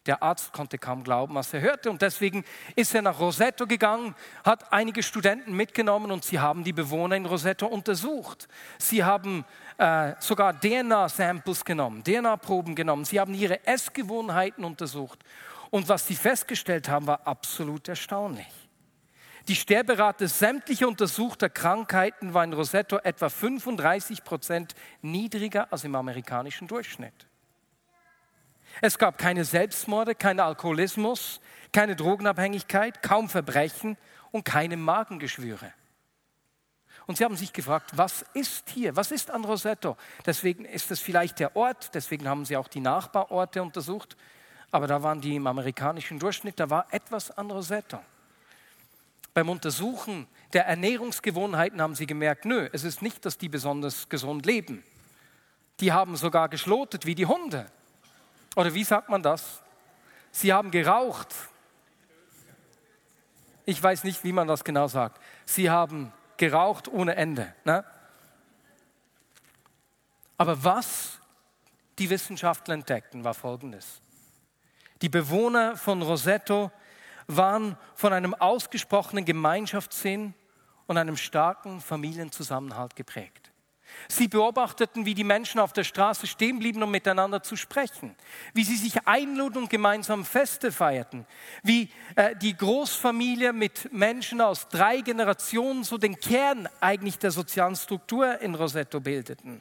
Der 0.07 0.21
Arzt 0.21 0.53
konnte 0.53 0.79
kaum 0.79 1.05
glauben, 1.05 1.37
was 1.37 1.55
er 1.55 1.61
hörte 1.61 1.89
und 1.89 2.03
deswegen 2.03 2.45
ist 2.75 2.93
er 2.93 3.03
nach 3.03 3.21
Rosetto 3.21 3.69
gegangen, 3.69 4.17
hat 4.45 4.73
einige 4.73 5.01
Studenten 5.01 5.55
mitgenommen 5.55 6.11
und 6.11 6.25
sie 6.25 6.41
haben 6.41 6.65
die 6.65 6.73
Bewohner 6.73 7.15
in 7.15 7.25
Rosetto 7.25 7.69
untersucht. 7.69 8.49
Sie 8.79 9.05
haben 9.05 9.45
äh, 9.79 10.15
sogar 10.19 10.59
DNA-Samples 10.59 11.65
genommen, 11.65 12.03
DNA-Proben 12.03 12.75
genommen. 12.75 13.05
Sie 13.05 13.21
haben 13.21 13.33
ihre 13.33 13.65
Essgewohnheiten 13.65 14.65
untersucht 14.65 15.21
und 15.71 15.89
was 15.89 16.09
sie 16.09 16.17
festgestellt 16.17 16.89
haben, 16.89 17.07
war 17.07 17.25
absolut 17.25 17.87
erstaunlich. 17.87 18.62
Die 19.49 19.57
Sterberate 19.57 20.29
sämtlicher 20.29 20.87
untersuchter 20.87 21.49
Krankheiten 21.49 22.33
war 22.33 22.45
in 22.45 22.53
Rosetto 22.53 22.99
etwa 22.99 23.29
35 23.29 24.23
Prozent 24.23 24.75
niedriger 25.01 25.73
als 25.73 25.85
im 25.85 25.95
amerikanischen 25.97 26.69
Durchschnitt. 26.69 27.27
Es 28.81 28.99
gab 28.99 29.19
keine 29.19 29.45
Selbstmorde, 29.45 30.15
keinen 30.15 30.41
Alkoholismus, 30.41 31.41
keine 31.73 31.97
Drogenabhängigkeit, 31.97 33.03
kaum 33.03 33.29
Verbrechen 33.29 33.97
und 34.31 34.45
keine 34.45 34.77
Magengeschwüre. 34.77 35.73
Und 37.07 37.19
sie 37.19 37.25
haben 37.25 37.37
sich 37.37 37.53
gefragt, 37.53 37.91
was 37.95 38.25
ist 38.33 38.71
hier? 38.71 38.95
Was 38.95 39.11
ist 39.11 39.31
an 39.31 39.45
Rosetto? 39.45 39.97
Deswegen 40.25 40.65
ist 40.65 40.91
es 40.93 41.01
vielleicht 41.01 41.41
der 41.41 41.57
Ort, 41.57 41.95
deswegen 41.95 42.29
haben 42.29 42.45
sie 42.45 42.57
auch 42.57 42.69
die 42.69 42.81
Nachbarorte 42.81 43.61
untersucht, 43.61 44.17
aber 44.71 44.87
da 44.87 45.03
waren 45.03 45.21
die 45.21 45.35
im 45.35 45.47
amerikanischen 45.47 46.19
Durchschnitt, 46.19 46.61
da 46.61 46.71
war 46.71 46.87
etwas 46.93 47.31
an 47.33 47.51
Rosetto. 47.51 48.01
Beim 49.35 49.49
Untersuchen 49.49 50.27
der 50.53 50.67
Ernährungsgewohnheiten 50.67 51.81
haben 51.81 51.95
sie 51.95 52.07
gemerkt, 52.07 52.45
nö, 52.45 52.69
es 52.73 52.85
ist 52.85 53.01
nicht, 53.01 53.25
dass 53.25 53.39
die 53.39 53.49
besonders 53.49 54.09
gesund 54.09 54.45
leben. 54.45 54.85
Die 55.81 55.93
haben 55.93 56.17
sogar 56.17 56.49
geschlotet 56.49 57.07
wie 57.07 57.15
die 57.15 57.27
Hunde. 57.27 57.67
Oder 58.57 58.75
wie 58.75 58.85
sagt 58.85 59.09
man 59.09 59.23
das? 59.23 59.63
Sie 60.31 60.53
haben 60.53 60.71
geraucht. 60.71 61.35
Ich 63.65 63.83
weiß 63.83 64.05
nicht, 64.05 64.23
wie 64.25 64.33
man 64.33 64.49
das 64.49 64.65
genau 64.65 64.89
sagt. 64.89 65.21
Sie 65.47 65.71
haben 65.71 66.13
geraucht 66.37 66.89
ohne 66.89 67.17
Ende. 67.17 67.55
Ne? 67.65 67.85
Aber 70.37 70.63
was 70.65 71.19
die 71.99 72.11
Wissenschaftler 72.11 72.75
entdeckten, 72.75 73.25
war 73.25 73.35
Folgendes. 73.35 74.01
Die 75.01 75.09
Bewohner 75.09 75.77
von 75.77 76.03
Rosetto 76.03 76.71
waren 77.27 77.77
von 77.95 78.13
einem 78.13 78.35
ausgesprochenen 78.35 79.25
Gemeinschaftssinn 79.25 80.35
und 80.87 80.99
einem 80.99 81.17
starken 81.17 81.81
Familienzusammenhalt 81.81 82.97
geprägt. 82.97 83.53
Sie 84.09 84.29
beobachteten, 84.29 85.07
wie 85.07 85.15
die 85.15 85.25
Menschen 85.25 85.61
auf 85.61 85.73
der 85.73 85.85
Straße 85.85 86.27
stehen 86.27 86.59
blieben, 86.59 86.83
um 86.83 86.91
miteinander 86.91 87.43
zu 87.43 87.57
sprechen, 87.57 88.17
wie 88.55 88.65
sie 88.65 88.77
sich 88.77 89.07
einluden 89.07 89.63
und 89.63 89.71
gemeinsam 89.71 90.25
Feste 90.25 90.73
feierten, 90.73 91.27
wie 91.63 91.91
äh, 92.17 92.35
die 92.37 92.57
Großfamilie 92.57 93.53
mit 93.53 93.93
Menschen 93.93 94.41
aus 94.41 94.69
drei 94.69 95.01
Generationen 95.01 95.85
so 95.85 95.99
den 95.99 96.19
Kern 96.19 96.69
eigentlich 96.81 97.19
der 97.19 97.31
sozialen 97.31 97.77
Struktur 97.77 98.41
in 98.41 98.55
Rosetto 98.55 99.01
bildeten. 99.01 99.61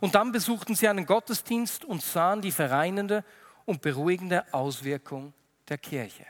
Und 0.00 0.14
dann 0.14 0.32
besuchten 0.32 0.74
sie 0.74 0.88
einen 0.88 1.06
Gottesdienst 1.06 1.84
und 1.84 2.02
sahen 2.02 2.42
die 2.42 2.52
vereinende 2.52 3.24
und 3.64 3.80
beruhigende 3.80 4.52
Auswirkung 4.52 5.32
der 5.68 5.78
Kirche. 5.78 6.26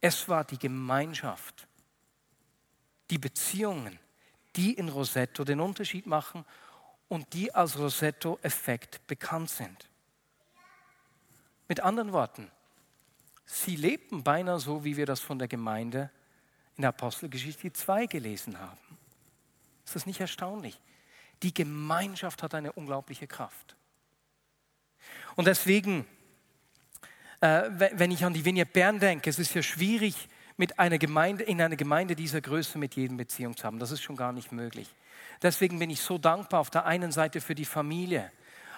Es 0.00 0.28
war 0.28 0.44
die 0.44 0.58
Gemeinschaft, 0.58 1.66
die 3.10 3.18
Beziehungen, 3.18 3.98
die 4.56 4.74
in 4.74 4.88
Rosetto 4.88 5.44
den 5.44 5.60
Unterschied 5.60 6.06
machen 6.06 6.44
und 7.08 7.32
die 7.32 7.54
als 7.54 7.78
Rosetto-Effekt 7.78 9.06
bekannt 9.06 9.50
sind. 9.50 9.88
Mit 11.68 11.80
anderen 11.80 12.12
Worten, 12.12 12.50
sie 13.44 13.76
lebten 13.76 14.22
beinahe 14.22 14.60
so, 14.60 14.84
wie 14.84 14.96
wir 14.96 15.06
das 15.06 15.20
von 15.20 15.38
der 15.38 15.48
Gemeinde 15.48 16.10
in 16.76 16.84
Apostelgeschichte 16.84 17.72
2 17.72 18.06
gelesen 18.06 18.58
haben. 18.58 18.98
Ist 19.84 19.94
das 19.94 20.06
nicht 20.06 20.20
erstaunlich? 20.20 20.80
Die 21.42 21.54
Gemeinschaft 21.54 22.42
hat 22.42 22.54
eine 22.54 22.72
unglaubliche 22.72 23.26
Kraft. 23.26 23.76
Und 25.36 25.46
deswegen 25.46 26.06
wenn 27.40 28.10
ich 28.10 28.24
an 28.24 28.32
die 28.32 28.44
Vignette 28.44 28.70
Bern 28.72 28.98
denke, 28.98 29.30
es 29.30 29.38
ist 29.38 29.54
ja 29.54 29.62
schwierig, 29.62 30.28
mit 30.56 30.78
einer 30.78 30.98
Gemeinde, 30.98 31.44
in 31.44 31.60
einer 31.60 31.76
Gemeinde 31.76 32.16
dieser 32.16 32.40
Größe 32.40 32.78
mit 32.78 32.96
jedem 32.96 33.16
Beziehung 33.16 33.56
zu 33.56 33.64
haben. 33.64 33.78
Das 33.78 33.90
ist 33.90 34.02
schon 34.02 34.16
gar 34.16 34.32
nicht 34.32 34.52
möglich. 34.52 34.88
Deswegen 35.42 35.78
bin 35.78 35.90
ich 35.90 36.00
so 36.00 36.18
dankbar 36.18 36.60
auf 36.60 36.70
der 36.70 36.86
einen 36.86 37.12
Seite 37.12 37.40
für 37.40 37.54
die 37.54 37.64
Familie, 37.64 38.30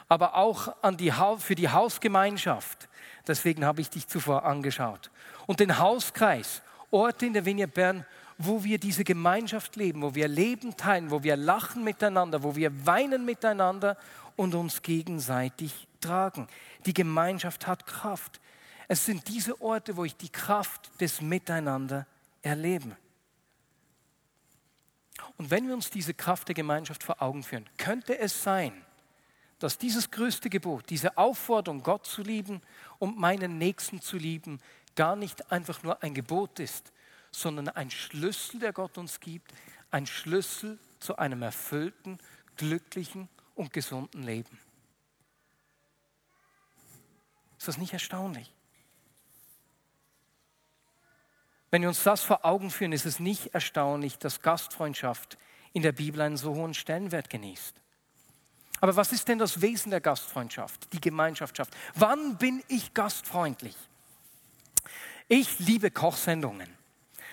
aber 0.08 0.34
auch 0.34 0.74
die, 0.98 1.12
für 1.38 1.54
die 1.54 1.68
Hausgemeinschaft. 1.68 2.88
Deswegen 3.26 3.64
habe 3.64 3.80
ich 3.80 3.90
dich 3.90 4.08
zuvor 4.08 4.44
angeschaut. 4.44 5.10
Und 5.46 5.60
den 5.60 5.78
Hauskreis, 5.78 6.62
Orte 6.90 7.26
in 7.26 7.34
der 7.34 7.44
Vignette 7.44 7.72
Bern, 7.72 8.06
wo 8.38 8.64
wir 8.64 8.78
diese 8.78 9.04
Gemeinschaft 9.04 9.76
leben, 9.76 10.02
wo 10.02 10.14
wir 10.14 10.28
Leben 10.28 10.76
teilen, 10.76 11.10
wo 11.10 11.22
wir 11.22 11.36
lachen 11.36 11.84
miteinander, 11.84 12.42
wo 12.42 12.56
wir 12.56 12.86
weinen 12.86 13.24
miteinander 13.24 13.96
und 14.36 14.54
uns 14.54 14.82
gegenseitig 14.82 15.87
tragen. 16.00 16.48
Die 16.86 16.94
Gemeinschaft 16.94 17.66
hat 17.66 17.86
Kraft. 17.86 18.40
Es 18.88 19.04
sind 19.04 19.28
diese 19.28 19.60
Orte, 19.60 19.96
wo 19.96 20.04
ich 20.04 20.16
die 20.16 20.30
Kraft 20.30 20.90
des 21.00 21.20
Miteinander 21.20 22.06
erlebe. 22.42 22.96
Und 25.36 25.50
wenn 25.50 25.66
wir 25.66 25.74
uns 25.74 25.90
diese 25.90 26.14
Kraft 26.14 26.48
der 26.48 26.54
Gemeinschaft 26.54 27.02
vor 27.02 27.20
Augen 27.20 27.42
führen, 27.42 27.68
könnte 27.76 28.18
es 28.18 28.42
sein, 28.42 28.72
dass 29.58 29.78
dieses 29.78 30.10
größte 30.10 30.50
Gebot, 30.50 30.88
diese 30.88 31.18
Aufforderung, 31.18 31.82
Gott 31.82 32.06
zu 32.06 32.22
lieben 32.22 32.60
und 32.98 33.18
meinen 33.18 33.58
Nächsten 33.58 34.00
zu 34.00 34.16
lieben, 34.16 34.60
gar 34.94 35.16
nicht 35.16 35.50
einfach 35.50 35.82
nur 35.82 36.02
ein 36.02 36.14
Gebot 36.14 36.60
ist, 36.60 36.92
sondern 37.30 37.68
ein 37.68 37.90
Schlüssel, 37.90 38.60
der 38.60 38.72
Gott 38.72 38.98
uns 38.98 39.20
gibt, 39.20 39.52
ein 39.90 40.06
Schlüssel 40.06 40.78
zu 41.00 41.16
einem 41.18 41.42
erfüllten, 41.42 42.18
glücklichen 42.56 43.28
und 43.54 43.72
gesunden 43.72 44.22
Leben. 44.22 44.58
Ist 47.58 47.68
das 47.68 47.78
nicht 47.78 47.92
erstaunlich? 47.92 48.52
Wenn 51.70 51.82
wir 51.82 51.88
uns 51.88 52.02
das 52.02 52.22
vor 52.22 52.44
Augen 52.44 52.70
führen, 52.70 52.92
ist 52.92 53.04
es 53.04 53.20
nicht 53.20 53.54
erstaunlich, 53.54 54.18
dass 54.18 54.40
Gastfreundschaft 54.40 55.36
in 55.72 55.82
der 55.82 55.92
Bibel 55.92 56.20
einen 56.20 56.38
so 56.38 56.54
hohen 56.54 56.72
Stellenwert 56.72 57.28
genießt. 57.28 57.74
Aber 58.80 58.96
was 58.96 59.12
ist 59.12 59.28
denn 59.28 59.38
das 59.38 59.60
Wesen 59.60 59.90
der 59.90 60.00
Gastfreundschaft, 60.00 60.92
die 60.92 61.00
Gemeinschaftschaft? 61.00 61.76
Wann 61.94 62.38
bin 62.38 62.62
ich 62.68 62.94
gastfreundlich? 62.94 63.76
Ich 65.26 65.58
liebe 65.58 65.90
Kochsendungen. 65.90 66.68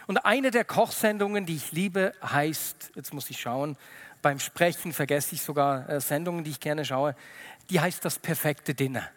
Und 0.07 0.17
eine 0.25 0.51
der 0.51 0.65
Kochsendungen, 0.65 1.45
die 1.45 1.55
ich 1.55 1.71
liebe, 1.71 2.13
heißt, 2.21 2.91
jetzt 2.95 3.13
muss 3.13 3.29
ich 3.29 3.39
schauen, 3.39 3.77
beim 4.21 4.39
Sprechen 4.39 4.91
vergesse 4.91 5.35
ich 5.35 5.43
sogar 5.43 5.87
äh, 5.87 6.01
Sendungen, 6.01 6.43
die 6.43 6.51
ich 6.51 6.59
gerne 6.59 6.83
schaue, 6.83 7.15
die 7.69 7.79
heißt 7.79 8.03
das 8.03 8.19
perfekte 8.19 8.73
Dinner. 8.73 9.09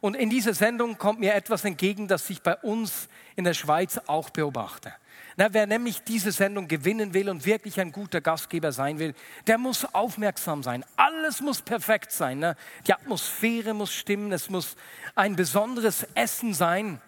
Und 0.00 0.14
in 0.14 0.30
dieser 0.30 0.54
Sendung 0.54 0.96
kommt 0.96 1.20
mir 1.20 1.34
etwas 1.34 1.64
entgegen, 1.64 2.08
das 2.08 2.28
ich 2.30 2.42
bei 2.42 2.56
uns 2.56 3.08
in 3.36 3.44
der 3.44 3.54
Schweiz 3.54 4.00
auch 4.06 4.30
beobachte. 4.30 4.92
Na, 5.36 5.52
wer 5.52 5.66
nämlich 5.66 6.02
diese 6.02 6.32
Sendung 6.32 6.68
gewinnen 6.68 7.14
will 7.14 7.28
und 7.28 7.46
wirklich 7.46 7.80
ein 7.80 7.92
guter 7.92 8.20
Gastgeber 8.20 8.72
sein 8.72 8.98
will, 8.98 9.14
der 9.46 9.58
muss 9.58 9.84
aufmerksam 9.94 10.62
sein. 10.62 10.84
Alles 10.96 11.40
muss 11.40 11.62
perfekt 11.62 12.12
sein. 12.12 12.38
Ne? 12.38 12.56
Die 12.86 12.92
Atmosphäre 12.92 13.74
muss 13.74 13.92
stimmen, 13.92 14.32
es 14.32 14.50
muss 14.50 14.76
ein 15.14 15.36
besonderes 15.36 16.06
Essen 16.14 16.54
sein. 16.54 17.00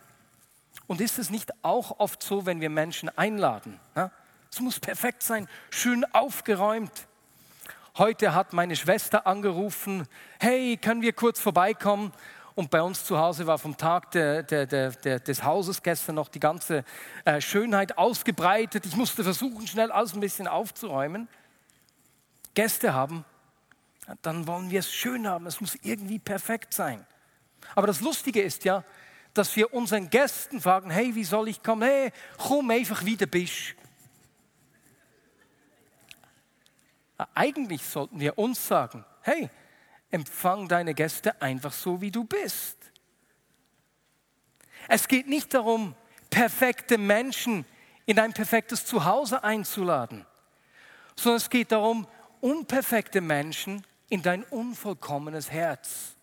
Und 0.86 1.00
ist 1.00 1.18
es 1.18 1.30
nicht 1.30 1.52
auch 1.62 1.98
oft 1.98 2.22
so, 2.22 2.46
wenn 2.46 2.60
wir 2.60 2.70
Menschen 2.70 3.08
einladen? 3.16 3.80
Ne? 3.94 4.10
Es 4.50 4.60
muss 4.60 4.78
perfekt 4.78 5.22
sein, 5.22 5.48
schön 5.70 6.04
aufgeräumt. 6.12 7.06
Heute 7.96 8.34
hat 8.34 8.52
meine 8.52 8.76
Schwester 8.76 9.26
angerufen, 9.26 10.06
hey, 10.40 10.78
können 10.78 11.02
wir 11.02 11.12
kurz 11.12 11.40
vorbeikommen? 11.40 12.12
Und 12.54 12.70
bei 12.70 12.82
uns 12.82 13.04
zu 13.04 13.18
Hause 13.18 13.46
war 13.46 13.58
vom 13.58 13.76
Tag 13.76 14.10
der, 14.10 14.42
der, 14.42 14.66
der, 14.66 15.20
des 15.20 15.42
Hauses 15.42 15.82
gestern 15.82 16.16
noch 16.16 16.28
die 16.28 16.40
ganze 16.40 16.84
äh, 17.24 17.40
Schönheit 17.40 17.96
ausgebreitet. 17.96 18.84
Ich 18.84 18.96
musste 18.96 19.24
versuchen, 19.24 19.66
schnell 19.66 19.90
alles 19.90 20.12
ein 20.14 20.20
bisschen 20.20 20.46
aufzuräumen. 20.46 21.28
Gäste 22.54 22.92
haben, 22.92 23.24
dann 24.20 24.46
wollen 24.46 24.70
wir 24.70 24.80
es 24.80 24.92
schön 24.92 25.26
haben. 25.26 25.46
Es 25.46 25.60
muss 25.60 25.76
irgendwie 25.82 26.18
perfekt 26.18 26.74
sein. 26.74 27.06
Aber 27.74 27.86
das 27.86 28.00
Lustige 28.00 28.42
ist 28.42 28.64
ja, 28.64 28.84
dass 29.32 29.56
wir 29.56 29.72
unseren 29.72 30.10
Gästen 30.10 30.60
fragen, 30.60 30.90
hey, 30.90 31.14
wie 31.14 31.24
soll 31.24 31.48
ich 31.48 31.62
kommen? 31.62 31.82
Hey, 31.82 32.12
komm 32.36 32.70
einfach 32.70 33.04
wie 33.04 33.16
du 33.16 33.26
bist. 33.26 33.74
Eigentlich 37.34 37.82
sollten 37.86 38.20
wir 38.20 38.36
uns 38.36 38.66
sagen, 38.66 39.04
hey, 39.22 39.48
empfang 40.12 40.68
deine 40.68 40.94
Gäste 40.94 41.42
einfach 41.42 41.72
so, 41.72 42.00
wie 42.00 42.12
du 42.12 42.22
bist. 42.22 42.76
Es 44.88 45.08
geht 45.08 45.26
nicht 45.26 45.52
darum, 45.54 45.94
perfekte 46.30 46.98
Menschen 46.98 47.64
in 48.06 48.18
ein 48.18 48.32
perfektes 48.32 48.84
Zuhause 48.86 49.42
einzuladen, 49.42 50.26
sondern 51.16 51.36
es 51.38 51.50
geht 51.50 51.72
darum, 51.72 52.06
unperfekte 52.40 53.20
Menschen 53.20 53.84
in 54.08 54.22
dein 54.22 54.44
unvollkommenes 54.44 55.50
Herz 55.50 56.16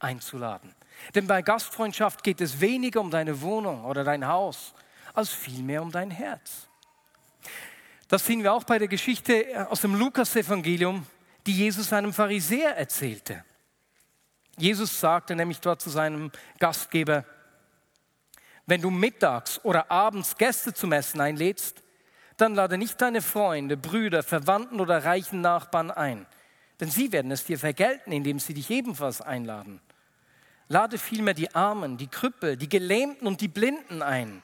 einzuladen. 0.00 0.74
Denn 1.14 1.26
bei 1.26 1.42
Gastfreundschaft 1.42 2.22
geht 2.22 2.40
es 2.40 2.60
weniger 2.60 3.00
um 3.00 3.10
deine 3.10 3.40
Wohnung 3.40 3.84
oder 3.84 4.04
dein 4.04 4.26
Haus, 4.26 4.74
als 5.14 5.30
vielmehr 5.30 5.82
um 5.82 5.90
dein 5.90 6.10
Herz. 6.10 6.68
Das 8.08 8.26
sehen 8.26 8.42
wir 8.42 8.52
auch 8.52 8.64
bei 8.64 8.78
der 8.78 8.88
Geschichte 8.88 9.66
aus 9.70 9.80
dem 9.80 9.94
Lukas-Evangelium, 9.94 11.06
die 11.46 11.56
Jesus 11.56 11.92
einem 11.92 12.12
Pharisäer 12.12 12.76
erzählte. 12.76 13.44
Jesus 14.56 15.00
sagte 15.00 15.34
nämlich 15.34 15.60
dort 15.60 15.80
zu 15.80 15.90
seinem 15.90 16.30
Gastgeber, 16.58 17.24
wenn 18.66 18.82
du 18.82 18.90
mittags 18.90 19.58
oder 19.64 19.90
abends 19.90 20.36
Gäste 20.36 20.72
zum 20.74 20.92
Essen 20.92 21.20
einlädst, 21.20 21.82
dann 22.36 22.54
lade 22.54 22.78
nicht 22.78 23.00
deine 23.00 23.22
Freunde, 23.22 23.76
Brüder, 23.76 24.22
Verwandten 24.22 24.80
oder 24.80 25.04
reichen 25.04 25.40
Nachbarn 25.40 25.90
ein, 25.90 26.26
denn 26.78 26.90
sie 26.90 27.12
werden 27.12 27.30
es 27.30 27.44
dir 27.44 27.58
vergelten, 27.58 28.12
indem 28.12 28.38
sie 28.38 28.54
dich 28.54 28.70
ebenfalls 28.70 29.20
einladen. 29.20 29.80
Lade 30.68 30.98
vielmehr 30.98 31.34
die 31.34 31.54
Armen, 31.54 31.96
die 31.96 32.06
Krüppel, 32.06 32.56
die 32.56 32.68
Gelähmten 32.68 33.26
und 33.26 33.40
die 33.40 33.48
Blinden 33.48 34.02
ein. 34.02 34.42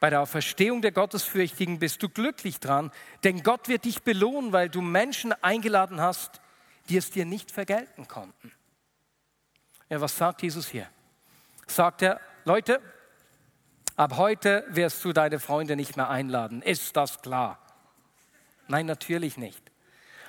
Bei 0.00 0.08
der 0.08 0.22
Auferstehung 0.22 0.80
der 0.80 0.92
Gottesfürchtigen 0.92 1.78
bist 1.78 2.02
du 2.02 2.08
glücklich 2.08 2.58
dran, 2.58 2.90
denn 3.22 3.42
Gott 3.42 3.68
wird 3.68 3.84
dich 3.84 4.02
belohnen, 4.02 4.50
weil 4.52 4.70
du 4.70 4.80
Menschen 4.80 5.34
eingeladen 5.42 6.00
hast, 6.00 6.40
die 6.88 6.96
es 6.96 7.10
dir 7.10 7.26
nicht 7.26 7.50
vergelten 7.50 8.08
konnten. 8.08 8.50
Ja, 9.90 10.00
was 10.00 10.16
sagt 10.16 10.42
Jesus 10.42 10.68
hier? 10.68 10.88
Sagt 11.66 12.00
er, 12.00 12.18
Leute, 12.46 12.80
ab 13.96 14.16
heute 14.16 14.64
wirst 14.68 15.04
du 15.04 15.12
deine 15.12 15.38
Freunde 15.38 15.76
nicht 15.76 15.96
mehr 15.96 16.08
einladen. 16.08 16.62
Ist 16.62 16.96
das 16.96 17.20
klar? 17.20 17.58
Nein, 18.68 18.86
natürlich 18.86 19.36
nicht. 19.36 19.70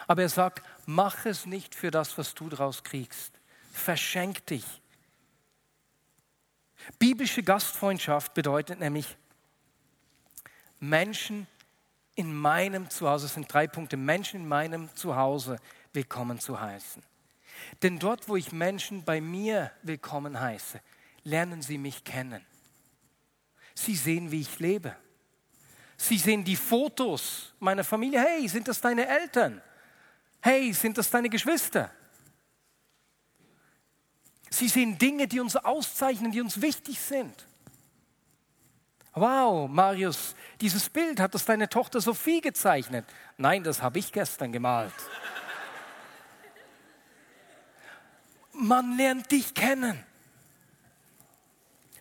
Aber 0.06 0.24
er 0.24 0.30
sagt, 0.30 0.66
mach 0.86 1.26
es 1.26 1.46
nicht 1.46 1.76
für 1.76 1.92
das, 1.92 2.18
was 2.18 2.34
du 2.34 2.50
draus 2.50 2.84
kriegst. 2.84 3.40
Verschenk 3.72 4.46
dich. 4.48 4.66
Biblische 7.00 7.44
Gastfreundschaft 7.44 8.34
bedeutet 8.34 8.80
nämlich, 8.80 9.16
Menschen 10.82 11.48
in 12.16 12.34
meinem 12.34 12.90
Zuhause, 12.90 13.26
das 13.26 13.36
sind 13.36 13.52
drei 13.52 13.68
Punkte, 13.68 13.96
Menschen 13.96 14.42
in 14.42 14.48
meinem 14.48 14.94
Zuhause 14.96 15.58
willkommen 15.94 16.40
zu 16.40 16.60
heißen. 16.60 17.04
Denn 17.84 18.00
dort, 18.00 18.28
wo 18.28 18.36
ich 18.36 18.52
Menschen 18.52 19.06
bei 19.06 19.22
mir 19.22 19.72
willkommen 19.84 20.40
heiße, 20.40 20.82
lernen 21.24 21.62
sie 21.62 21.78
mich 21.78 22.04
kennen. 22.04 22.44
Sie 23.76 23.96
sehen, 23.96 24.32
wie 24.32 24.42
ich 24.42 24.60
lebe. 24.60 24.96
Sie 25.98 26.18
sehen 26.18 26.44
die 26.44 26.56
Fotos 26.56 27.54
meiner 27.60 27.84
Familie. 27.84 28.20
Hey, 28.20 28.48
sind 28.48 28.68
das 28.68 28.82
deine 28.82 29.08
Eltern? 29.08 29.62
Hey, 30.42 30.74
sind 30.74 30.98
das 30.98 31.12
deine 31.12 31.30
Geschwister? 31.30 31.92
Sie 34.50 34.68
sehen 34.68 34.98
Dinge, 34.98 35.28
die 35.28 35.40
uns 35.40 35.56
auszeichnen, 35.56 36.32
die 36.32 36.42
uns 36.42 36.60
wichtig 36.60 37.00
sind. 37.00 37.48
Wow, 39.14 39.70
Marius, 39.70 40.36
dieses 40.62 40.90
Bild 40.90 41.20
hat 41.20 41.34
das 41.34 41.44
deine 41.44 41.68
Tochter 41.68 42.00
Sophie 42.00 42.40
gezeichnet. 42.40 43.04
Nein, 43.38 43.62
das 43.64 43.82
habe 43.82 44.00
ich 44.00 44.10
gestern 44.12 44.54
gemalt. 44.54 44.94
Man 48.54 48.96
lernt 48.96 49.30
dich 49.32 49.54
kennen. 49.54 50.02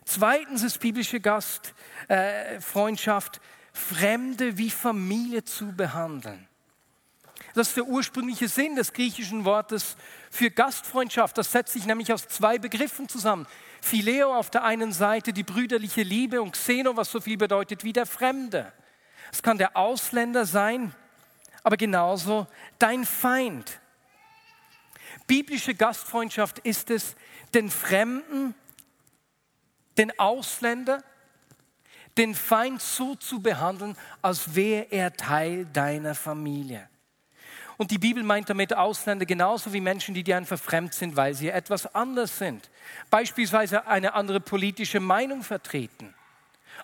Zweitens 0.05 0.63
ist 0.63 0.79
biblische 0.79 1.19
Gastfreundschaft, 1.19 3.37
äh, 3.37 3.39
Fremde 3.73 4.57
wie 4.57 4.69
Familie 4.69 5.45
zu 5.45 5.71
behandeln. 5.71 6.45
Das 7.53 7.69
ist 7.69 7.77
der 7.77 7.85
ursprüngliche 7.85 8.47
Sinn 8.47 8.75
des 8.75 8.93
griechischen 8.93 9.45
Wortes 9.45 9.95
für 10.29 10.51
Gastfreundschaft. 10.51 11.37
Das 11.37 11.51
setzt 11.51 11.73
sich 11.73 11.85
nämlich 11.85 12.13
aus 12.13 12.27
zwei 12.27 12.59
Begriffen 12.59 13.09
zusammen. 13.09 13.47
Phileo 13.81 14.33
auf 14.33 14.51
der 14.51 14.63
einen 14.63 14.93
Seite 14.93 15.33
die 15.33 15.43
brüderliche 15.43 16.03
Liebe 16.03 16.41
und 16.41 16.53
Xeno, 16.53 16.95
was 16.95 17.11
so 17.11 17.19
viel 17.19 17.37
bedeutet 17.37 17.83
wie 17.83 17.91
der 17.91 18.05
Fremde. 18.05 18.71
Es 19.31 19.41
kann 19.41 19.57
der 19.57 19.75
Ausländer 19.75 20.45
sein, 20.45 20.93
aber 21.63 21.77
genauso 21.77 22.47
dein 22.79 23.05
Feind. 23.05 23.79
Biblische 25.27 25.73
Gastfreundschaft 25.73 26.59
ist 26.59 26.89
es, 26.91 27.15
den 27.53 27.69
Fremden, 27.69 28.55
den 29.97 30.17
Ausländer, 30.19 31.03
den 32.17 32.35
Feind 32.35 32.81
so 32.81 33.15
zu 33.15 33.41
behandeln, 33.41 33.97
als 34.21 34.55
wäre 34.55 34.87
er 34.91 35.13
Teil 35.13 35.65
deiner 35.65 36.15
Familie. 36.15 36.90
Und 37.81 37.89
die 37.89 37.97
Bibel 37.97 38.21
meint 38.21 38.47
damit 38.47 38.77
Ausländer 38.77 39.25
genauso 39.25 39.73
wie 39.73 39.81
Menschen, 39.81 40.13
die 40.13 40.21
dir 40.21 40.37
einfach 40.37 40.59
fremd 40.59 40.93
sind, 40.93 41.15
weil 41.15 41.33
sie 41.33 41.49
etwas 41.49 41.95
anders 41.95 42.37
sind. 42.37 42.69
Beispielsweise 43.09 43.87
eine 43.87 44.13
andere 44.13 44.39
politische 44.39 44.99
Meinung 44.99 45.41
vertreten, 45.41 46.13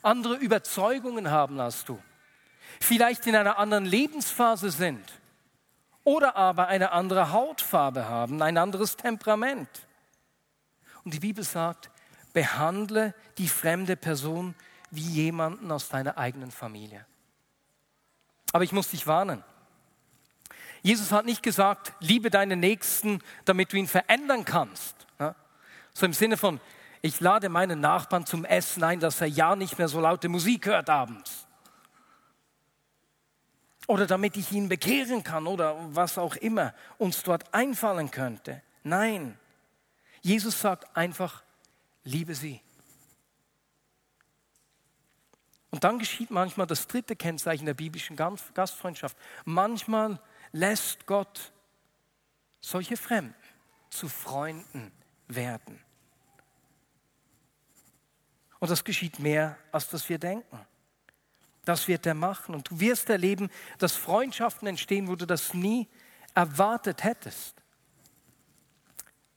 andere 0.01 0.37
Überzeugungen 0.37 1.29
haben 1.29 1.59
als 1.59 1.85
du, 1.85 2.01
vielleicht 2.81 3.27
in 3.27 3.35
einer 3.35 3.59
anderen 3.59 3.85
Lebensphase 3.85 4.71
sind 4.71 5.07
oder 6.03 6.35
aber 6.35 6.65
eine 6.65 6.91
andere 6.93 7.31
Hautfarbe 7.31 8.09
haben, 8.09 8.41
ein 8.41 8.57
anderes 8.57 8.97
Temperament. 8.97 9.69
Und 11.03 11.13
die 11.13 11.19
Bibel 11.19 11.43
sagt, 11.43 11.91
behandle 12.33 13.13
die 13.37 13.49
fremde 13.49 13.97
Person 13.97 14.55
wie 14.89 15.01
jemanden 15.07 15.71
aus 15.71 15.89
deiner 15.89 16.17
eigenen 16.17 16.49
Familie. 16.49 17.05
Aber 18.51 18.63
ich 18.63 18.71
muss 18.71 18.89
dich 18.89 19.05
warnen. 19.05 19.43
Jesus 20.87 21.11
hat 21.11 21.25
nicht 21.25 21.43
gesagt, 21.43 21.91
liebe 21.99 22.29
deinen 22.29 22.61
Nächsten, 22.61 23.21
damit 23.43 23.73
du 23.73 23.75
ihn 23.75 23.87
verändern 23.87 24.45
kannst. 24.45 24.95
So 25.91 26.05
im 26.05 26.13
Sinne 26.13 26.37
von, 26.37 26.61
ich 27.01 27.19
lade 27.19 27.49
meinen 27.49 27.81
Nachbarn 27.81 28.25
zum 28.25 28.45
Essen 28.45 28.85
ein, 28.85 29.01
dass 29.01 29.19
er 29.19 29.27
ja 29.27 29.57
nicht 29.57 29.77
mehr 29.77 29.89
so 29.89 29.99
laute 29.99 30.29
Musik 30.29 30.65
hört 30.65 30.89
abends. 30.89 31.45
Oder 33.85 34.07
damit 34.07 34.37
ich 34.37 34.49
ihn 34.53 34.69
bekehren 34.69 35.25
kann 35.25 35.45
oder 35.45 35.75
was 35.93 36.17
auch 36.17 36.37
immer 36.37 36.73
uns 36.97 37.21
dort 37.21 37.53
einfallen 37.53 38.09
könnte. 38.09 38.61
Nein, 38.83 39.37
Jesus 40.21 40.61
sagt 40.61 40.95
einfach, 40.95 41.43
liebe 42.05 42.33
sie. 42.33 42.61
Und 45.69 45.83
dann 45.83 45.99
geschieht 45.99 46.31
manchmal 46.31 46.65
das 46.65 46.87
dritte 46.87 47.17
Kennzeichen 47.17 47.65
der 47.65 47.73
biblischen 47.73 48.15
Gastfreundschaft. 48.15 49.17
Manchmal 49.43 50.21
lässt 50.57 51.05
Gott 51.05 51.51
solche 52.59 52.97
Fremden 52.97 53.35
zu 53.89 54.09
Freunden 54.09 54.91
werden. 55.27 55.79
Und 58.59 58.71
das 58.71 58.83
geschieht 58.83 59.19
mehr, 59.19 59.57
als 59.71 59.89
das 59.89 60.09
wir 60.09 60.17
denken. 60.17 60.59
Das 61.63 61.87
wird 61.87 62.05
er 62.05 62.13
machen. 62.13 62.55
Und 62.55 62.71
du 62.71 62.79
wirst 62.79 63.09
erleben, 63.09 63.49
dass 63.77 63.95
Freundschaften 63.95 64.67
entstehen, 64.67 65.07
wo 65.07 65.15
du 65.15 65.25
das 65.25 65.53
nie 65.53 65.87
erwartet 66.33 67.03
hättest. 67.03 67.61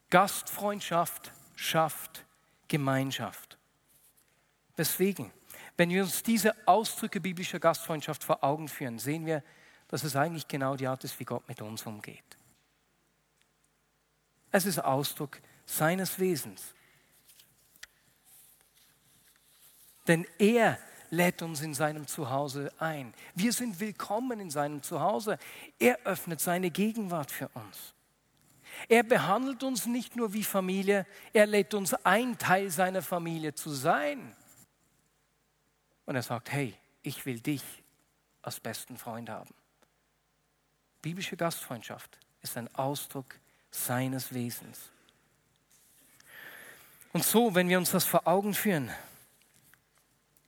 Gastfreundschaft 0.09 1.33
schafft 1.55 2.25
Gemeinschaft. 2.69 3.59
Deswegen, 4.79 5.33
wenn 5.77 5.91
wir 5.91 6.03
uns 6.03 6.23
diese 6.23 6.55
Ausdrücke 6.67 7.21
biblischer 7.21 7.61
Gastfreundschaft 7.61 8.25
vor 8.25 8.43
Augen 8.43 8.69
führen, 8.69 8.99
sehen 8.99 9.27
wir, 9.27 9.43
dass 9.91 10.05
es 10.05 10.15
eigentlich 10.15 10.47
genau 10.47 10.77
die 10.77 10.87
Art 10.87 11.03
ist, 11.03 11.19
wie 11.19 11.25
Gott 11.25 11.47
mit 11.49 11.61
uns 11.61 11.85
umgeht. 11.85 12.23
Es 14.53 14.65
ist 14.65 14.79
Ausdruck 14.79 15.41
seines 15.67 16.21
Wesens. 16.21 16.75
Denn 20.07 20.25
er 20.39 20.79
lädt 21.11 21.43
uns 21.43 21.61
in 21.61 21.75
seinem 21.75 22.07
Zuhause 22.07 22.73
ein. 22.79 23.13
Wir 23.35 23.53
sind 23.53 23.81
willkommen 23.81 24.39
in 24.39 24.51
seinem 24.51 24.81
Zuhause. 24.81 25.39
Er 25.81 25.99
öffnet 26.05 26.41
seine 26.41 26.71
Gegenwart 26.71 27.33
für 27.33 27.49
uns. 27.49 27.93
Er 28.89 29.03
behandelt 29.03 29.65
uns 29.65 29.87
nicht 29.87 30.15
nur 30.15 30.33
wie 30.33 30.45
Familie, 30.45 31.05
er 31.33 31.47
lädt 31.47 31.75
uns 31.75 31.95
ein, 31.95 32.39
Teil 32.39 32.71
seiner 32.71 33.03
Familie 33.03 33.55
zu 33.55 33.71
sein. 33.71 34.37
Und 36.07 36.15
er 36.15 36.23
sagt, 36.23 36.53
hey, 36.53 36.77
ich 37.03 37.27
will 37.27 37.41
dich 37.41 37.65
als 38.41 38.61
besten 38.61 38.97
Freund 38.97 39.29
haben. 39.29 39.53
Biblische 41.03 41.37
Gastfreundschaft 41.37 42.19
ist 42.43 42.57
ein 42.57 42.73
Ausdruck 42.75 43.37
seines 43.71 44.33
Wesens. 44.33 44.91
Und 47.13 47.25
so, 47.25 47.55
wenn 47.55 47.69
wir 47.69 47.79
uns 47.79 47.91
das 47.91 48.05
vor 48.05 48.27
Augen 48.27 48.55
führen, 48.55 48.91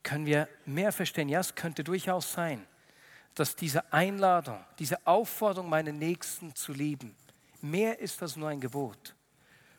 können 0.02 0.26
wir 0.26 0.48
mehr 0.64 0.92
verstehen. 0.92 1.28
Ja, 1.28 1.40
es 1.40 1.54
könnte 1.54 1.84
durchaus 1.84 2.32
sein, 2.32 2.66
dass 3.34 3.56
diese 3.56 3.92
Einladung, 3.92 4.62
diese 4.78 5.04
Aufforderung, 5.06 5.68
meinen 5.68 5.98
Nächsten 5.98 6.54
zu 6.54 6.72
lieben, 6.72 7.16
mehr 7.60 7.98
ist 7.98 8.22
als 8.22 8.36
nur 8.36 8.48
ein 8.48 8.60
Gebot, 8.60 9.14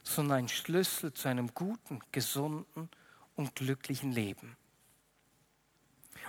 sondern 0.03 0.39
ein 0.39 0.49
Schlüssel 0.49 1.13
zu 1.13 1.27
einem 1.27 1.53
guten, 1.53 1.99
gesunden 2.11 2.89
und 3.35 3.55
glücklichen 3.55 4.11
Leben. 4.11 4.57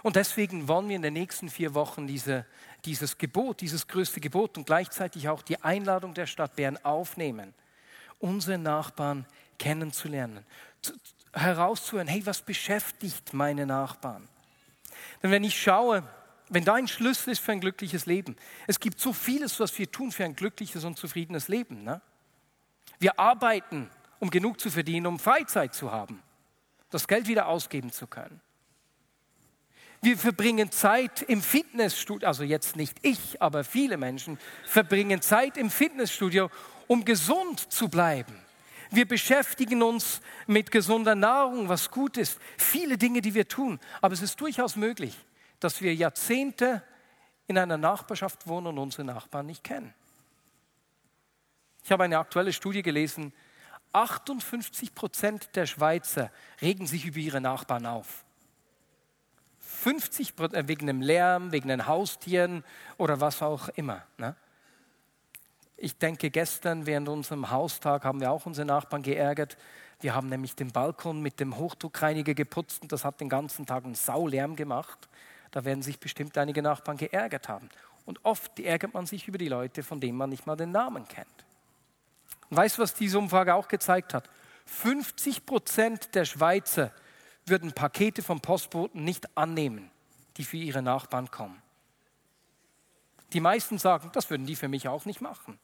Und 0.05 0.17
deswegen 0.17 0.69
wollen 0.69 0.91
wir 0.91 0.97
in 0.97 1.03
den 1.03 1.15
nächsten 1.15 1.49
vier 1.49 1.73
Wochen 1.73 2.07
diese, 2.07 2.45
dieses 2.85 3.17
Gebot, 3.17 3.63
dieses 3.63 3.87
größte 3.87 4.21
Gebot 4.21 4.59
und 4.59 4.67
gleichzeitig 4.67 5.31
auch 5.31 5.41
die 5.41 5.63
Einladung 5.63 6.13
der 6.13 6.27
Stadt 6.27 6.57
Bern 6.57 6.79
aufnehmen, 6.85 7.55
unsere 8.19 8.59
Nachbarn 8.59 9.25
kennenzulernen, 9.59 10.45
zu, 10.83 10.93
herauszuhören, 11.33 12.07
hey, 12.07 12.27
was 12.27 12.43
beschäftigt 12.43 13.33
meine 13.33 13.65
Nachbarn? 13.65 14.29
Denn 15.23 15.31
wenn 15.31 15.43
ich 15.43 15.59
schaue, 15.59 16.07
wenn 16.51 16.67
da 16.67 16.75
ein 16.75 16.87
Schlüssel 16.87 17.31
ist 17.31 17.41
für 17.41 17.53
ein 17.53 17.61
glückliches 17.61 18.05
Leben, 18.05 18.37
es 18.67 18.81
gibt 18.81 19.01
so 19.01 19.15
vieles, 19.15 19.59
was 19.59 19.77
wir 19.79 19.91
tun 19.91 20.13
für 20.13 20.27
ein 20.27 20.37
glückliches 20.37 20.85
und 20.85 20.99
zufriedenes 20.99 21.49
Leben. 21.49 21.83
Ne? 21.83 22.03
Wir 22.99 23.19
arbeiten, 23.19 23.89
um 24.21 24.29
genug 24.29 24.61
zu 24.61 24.71
verdienen, 24.71 25.07
um 25.07 25.19
Freizeit 25.19 25.75
zu 25.75 25.91
haben, 25.91 26.23
das 26.91 27.09
Geld 27.09 27.27
wieder 27.27 27.47
ausgeben 27.47 27.91
zu 27.91 28.07
können. 28.07 28.43
Wir 30.05 30.19
verbringen 30.19 30.71
Zeit 30.71 31.23
im 31.23 31.41
Fitnessstudio, 31.41 32.29
also 32.29 32.45
jetzt 32.45 32.77
nicht 32.77 32.99
ich, 33.01 33.41
aber 33.41 33.65
viele 33.65 33.97
Menschen 33.97 34.39
verbringen 34.67 35.23
Zeit 35.23 35.57
im 35.57 35.71
Fitnessstudio, 35.71 36.51
um 36.89 37.07
gesund 37.07 37.73
zu 37.73 37.89
bleiben. 37.89 38.39
Wir 38.91 39.09
beschäftigen 39.09 39.83
uns 39.83 40.21
mit 40.47 40.71
gesunder 40.71 41.15
Nahrung, 41.15 41.71
was 41.71 41.91
gut 41.91 42.19
ist. 42.19 42.39
Viele 42.59 42.99
Dinge, 42.99 43.23
die 43.23 43.33
wir 43.33 43.49
tun. 43.49 43.81
Aber 44.03 44.13
es 44.13 44.21
ist 44.21 44.39
durchaus 44.43 44.77
möglich, 44.77 45.17
dass 45.59 45.81
wir 45.81 45.95
Jahrzehnte 45.95 46.83
in 47.47 47.57
einer 47.57 47.79
Nachbarschaft 47.79 48.47
wohnen 48.47 48.67
und 48.67 48.79
unsere 48.79 49.05
Nachbarn 49.05 49.47
nicht 49.47 49.65
kennen. 49.65 49.95
Ich 51.83 51.91
habe 51.91 52.05
eine 52.05 52.19
aktuelle 52.19 52.53
Studie 52.53 52.83
gelesen. 52.83 53.33
58 53.95 54.95
Prozent 54.95 55.57
der 55.57 55.65
Schweizer 55.65 56.31
regen 56.61 56.87
sich 56.87 57.07
über 57.07 57.21
ihre 57.21 57.41
Nachbarn 57.41 57.87
auf. 57.87 58.24
50 59.67 60.37
Prozent 60.37 60.69
wegen 60.69 60.87
dem 60.87 61.01
Lärm, 61.01 61.53
wegen 61.53 61.69
den 61.69 61.87
Haustieren 61.87 62.65
oder 62.97 63.21
was 63.21 63.43
auch 63.43 63.69
immer. 63.71 64.03
Ne? 64.19 64.35
Ich 65.77 65.99
denke, 65.99 66.31
gestern 66.31 66.87
während 66.87 67.09
unserem 67.09 67.51
Haustag 67.51 68.05
haben 68.05 68.21
wir 68.21 68.31
auch 68.31 68.47
unsere 68.47 68.67
Nachbarn 68.67 69.03
geärgert. 69.03 69.57
Wir 70.01 70.15
haben 70.15 70.29
nämlich 70.29 70.55
den 70.55 70.71
Balkon 70.71 71.21
mit 71.21 71.41
dem 71.41 71.57
Hochdruckreiniger 71.57 72.35
geputzt 72.35 72.83
und 72.83 72.93
das 72.93 73.05
hat 73.05 73.21
den 73.21 73.29
ganzen 73.29 73.67
Tag 73.67 73.85
einen 73.85 73.95
Saulärm 73.95 74.57
gemacht. 74.57 75.09
Da 75.51 75.65
werden 75.65 75.83
sich 75.83 75.99
bestimmt 75.99 76.37
einige 76.39 76.63
Nachbarn 76.63 76.97
geärgert 76.97 77.49
haben. 77.49 77.69
Und 78.07 78.21
oft 78.25 78.59
ärgert 78.61 78.95
man 78.95 79.07
sich 79.07 79.29
über 79.29 79.39
die 79.39 79.49
Leute, 79.49 79.83
von 79.83 80.01
denen 80.01 80.19
man 80.19 80.31
nicht 80.31 80.47
mal 80.47 80.57
den 80.57 80.73
Namen 80.73 81.07
kennt. 81.09 81.27
Und 82.51 82.57
weißt 82.57 82.79
du, 82.79 82.83
was 82.83 82.95
diese 82.95 83.19
Umfrage 83.19 83.55
auch 83.55 83.69
gezeigt 83.69 84.15
hat? 84.15 84.29
50 84.67 85.47
Prozent 85.47 86.15
der 86.15 86.25
Schweizer 86.25 86.93
würden 87.47 87.73
Pakete 87.73 88.23
vom 88.23 88.41
Postboten 88.41 89.05
nicht 89.05 89.37
annehmen, 89.37 89.91
die 90.37 90.45
für 90.45 90.57
ihre 90.57 90.83
Nachbarn 90.83 91.31
kommen. 91.31 91.61
Die 93.33 93.41
meisten 93.41 93.79
sagen, 93.79 94.11
das 94.13 94.31
würden 94.31 94.47
die 94.47 94.57
für 94.57 94.69
mich 94.69 94.89
auch 94.89 95.05
nicht 95.05 95.21
machen. 95.21 95.59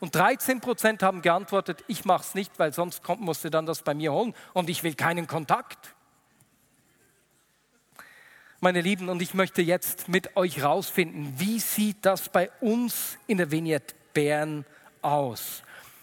Und 0.00 0.14
13 0.14 0.60
Prozent 0.60 1.02
haben 1.02 1.22
geantwortet, 1.22 1.84
ich 1.88 2.04
mache 2.04 2.22
es 2.22 2.34
nicht, 2.34 2.58
weil 2.58 2.72
sonst 2.72 3.02
kommt, 3.02 3.44
du 3.44 3.50
dann 3.50 3.66
das 3.66 3.82
bei 3.82 3.94
mir 3.94 4.12
holen 4.12 4.34
und 4.52 4.68
ich 4.68 4.82
will 4.82 4.94
keinen 4.94 5.26
Kontakt. 5.26 5.94
Meine 8.60 8.80
Lieben, 8.80 9.08
und 9.08 9.20
ich 9.20 9.34
möchte 9.34 9.60
jetzt 9.60 10.08
mit 10.08 10.36
euch 10.36 10.62
rausfinden, 10.62 11.34
wie 11.38 11.60
sieht 11.60 11.98
das 12.04 12.28
bei 12.28 12.50
uns 12.60 13.18
in 13.26 13.38
der 13.38 13.50
Vignette 13.50 13.94
Bern 14.14 14.64
aus? 15.02 15.62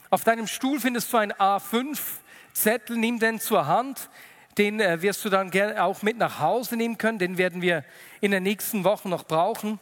Auf 0.10 0.24
deinem 0.24 0.46
Stuhl 0.46 0.80
findest 0.80 1.12
du 1.12 1.18
einen 1.18 1.34
A5-Zettel, 1.34 2.98
nimm 2.98 3.20
den 3.20 3.40
zur 3.40 3.66
Hand. 3.66 4.10
Den 4.58 4.80
äh, 4.80 5.02
wirst 5.02 5.24
du 5.24 5.30
dann 5.30 5.52
auch 5.78 6.02
mit 6.02 6.18
nach 6.18 6.40
Hause 6.40 6.76
nehmen 6.76 6.98
können. 6.98 7.20
Den 7.20 7.38
werden 7.38 7.62
wir 7.62 7.84
in 8.20 8.32
den 8.32 8.44
nächsten 8.44 8.84
Wochen 8.84 9.10
noch 9.10 9.24
brauchen. 9.24 9.80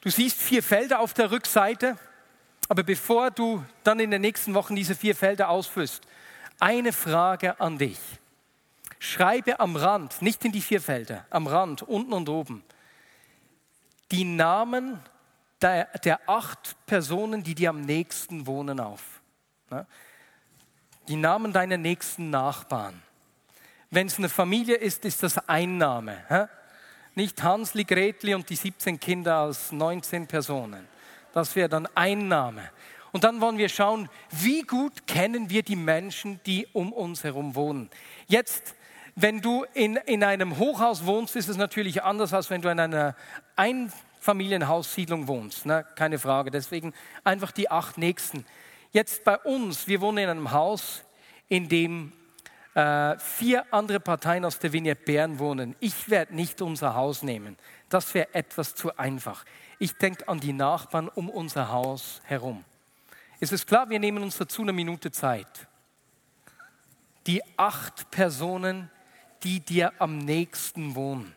Du 0.00 0.10
siehst 0.10 0.40
vier 0.40 0.62
Felder 0.62 1.00
auf 1.00 1.14
der 1.14 1.30
Rückseite. 1.30 1.96
Aber 2.68 2.82
bevor 2.82 3.30
du 3.30 3.64
dann 3.82 4.00
in 4.00 4.10
den 4.10 4.22
nächsten 4.22 4.54
Wochen 4.54 4.74
diese 4.74 4.94
vier 4.94 5.14
Felder 5.14 5.48
ausfüllst, 5.48 6.02
eine 6.60 6.92
Frage 6.92 7.60
an 7.60 7.78
dich. 7.78 7.98
Schreibe 8.98 9.60
am 9.60 9.76
Rand, 9.76 10.22
nicht 10.22 10.44
in 10.44 10.52
die 10.52 10.62
vier 10.62 10.80
Felder, 10.80 11.26
am 11.28 11.46
Rand, 11.46 11.82
unten 11.82 12.12
und 12.14 12.28
oben, 12.28 12.64
die 14.10 14.24
Namen 14.24 14.98
der, 15.60 15.86
der 15.98 16.20
acht 16.28 16.76
Personen, 16.86 17.42
die 17.42 17.54
dir 17.54 17.70
am 17.70 17.82
nächsten 17.82 18.46
wohnen, 18.46 18.80
auf 18.80 19.02
die 21.08 21.16
Namen 21.16 21.52
deiner 21.52 21.76
nächsten 21.76 22.30
Nachbarn. 22.30 23.02
Wenn 23.90 24.06
es 24.06 24.18
eine 24.18 24.28
Familie 24.28 24.76
ist, 24.76 25.04
ist 25.04 25.22
das 25.22 25.48
ein 25.48 25.78
Name. 25.78 26.16
Hä? 26.28 26.46
Nicht 27.14 27.42
Hansli, 27.42 27.84
Gretli 27.84 28.34
und 28.34 28.48
die 28.50 28.56
17 28.56 28.98
Kinder 28.98 29.36
als 29.36 29.70
19 29.70 30.26
Personen. 30.26 30.88
Das 31.32 31.54
wäre 31.54 31.68
dann 31.68 31.88
ein 31.94 32.28
Name. 32.28 32.70
Und 33.12 33.22
dann 33.22 33.40
wollen 33.40 33.58
wir 33.58 33.68
schauen, 33.68 34.08
wie 34.32 34.62
gut 34.62 35.06
kennen 35.06 35.48
wir 35.48 35.62
die 35.62 35.76
Menschen, 35.76 36.40
die 36.46 36.66
um 36.72 36.92
uns 36.92 37.22
herum 37.22 37.54
wohnen. 37.54 37.88
Jetzt, 38.26 38.74
wenn 39.14 39.40
du 39.40 39.64
in, 39.74 39.94
in 39.96 40.24
einem 40.24 40.58
Hochhaus 40.58 41.06
wohnst, 41.06 41.36
ist 41.36 41.48
es 41.48 41.56
natürlich 41.56 42.02
anders, 42.02 42.32
als 42.32 42.50
wenn 42.50 42.60
du 42.60 42.68
in 42.68 42.80
einer 42.80 43.14
Einfamilienhaussiedlung 43.54 45.28
wohnst. 45.28 45.66
Ne? 45.66 45.86
Keine 45.94 46.18
Frage. 46.18 46.50
Deswegen 46.50 46.92
einfach 47.22 47.52
die 47.52 47.70
acht 47.70 47.98
Nächsten. 47.98 48.44
Jetzt 48.94 49.24
bei 49.24 49.36
uns, 49.38 49.88
wir 49.88 50.00
wohnen 50.00 50.18
in 50.18 50.30
einem 50.30 50.52
Haus, 50.52 51.02
in 51.48 51.68
dem 51.68 52.12
äh, 52.74 53.18
vier 53.18 53.64
andere 53.72 53.98
Parteien 53.98 54.44
aus 54.44 54.60
der 54.60 54.72
Vignette 54.72 55.02
Bern 55.02 55.40
wohnen. 55.40 55.74
Ich 55.80 56.08
werde 56.10 56.32
nicht 56.32 56.62
unser 56.62 56.94
Haus 56.94 57.24
nehmen. 57.24 57.58
Das 57.88 58.14
wäre 58.14 58.32
etwas 58.32 58.76
zu 58.76 58.96
einfach. 58.96 59.44
Ich 59.80 59.94
denke 59.94 60.28
an 60.28 60.38
die 60.38 60.52
Nachbarn 60.52 61.08
um 61.08 61.28
unser 61.28 61.72
Haus 61.72 62.22
herum. 62.22 62.64
Es 63.40 63.50
ist 63.50 63.66
klar, 63.66 63.90
wir 63.90 63.98
nehmen 63.98 64.22
uns 64.22 64.38
dazu 64.38 64.62
eine 64.62 64.72
Minute 64.72 65.10
Zeit. 65.10 65.66
Die 67.26 67.42
acht 67.56 68.12
Personen, 68.12 68.92
die 69.42 69.58
dir 69.58 69.92
am 69.98 70.18
nächsten 70.18 70.94
wohnen, 70.94 71.34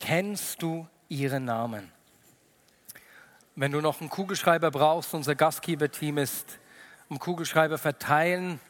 kennst 0.00 0.62
du 0.62 0.88
ihre 1.10 1.40
Namen? 1.40 1.92
Wenn 3.54 3.70
du 3.70 3.82
noch 3.82 4.00
einen 4.00 4.08
Kugelschreiber 4.08 4.70
brauchst, 4.70 5.12
unser 5.12 5.34
Gastgeberteam 5.34 6.16
ist 6.16 6.58
um 7.10 7.18
Kugelschreiber 7.18 7.76
verteilen. 7.76 8.60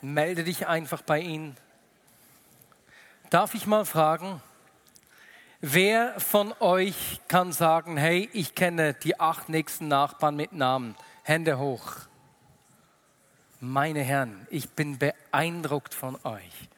Melde 0.00 0.44
dich 0.44 0.68
einfach 0.68 1.02
bei 1.02 1.18
ihnen. 1.20 1.56
Darf 3.30 3.54
ich 3.54 3.66
mal 3.66 3.84
fragen, 3.84 4.40
wer 5.60 6.18
von 6.20 6.54
euch 6.60 7.20
kann 7.26 7.50
sagen, 7.52 7.96
hey, 7.96 8.28
ich 8.32 8.54
kenne 8.54 8.94
die 8.94 9.18
acht 9.18 9.48
nächsten 9.48 9.88
Nachbarn 9.88 10.36
mit 10.36 10.52
Namen? 10.52 10.94
Hände 11.24 11.58
hoch. 11.58 11.96
Meine 13.60 14.02
Herren, 14.02 14.46
ich 14.50 14.68
bin 14.70 14.98
beeindruckt 14.98 15.94
von 15.94 16.16
euch. 16.24 16.68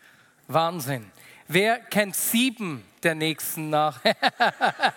Wahnsinn. 0.48 1.10
Wer 1.46 1.78
kennt 1.78 2.16
sieben 2.16 2.84
der 3.02 3.14
nächsten 3.16 3.68
nach? 3.68 4.00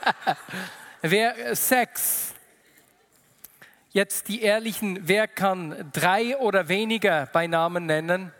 wer 1.01 1.55
sechs? 1.55 2.32
Jetzt 3.93 4.27
die 4.27 4.41
Ehrlichen, 4.41 5.07
wer 5.07 5.27
kann 5.27 5.91
drei 5.93 6.35
oder 6.39 6.67
weniger 6.67 7.27
bei 7.27 7.45
Namen 7.45 7.85
nennen? 7.85 8.33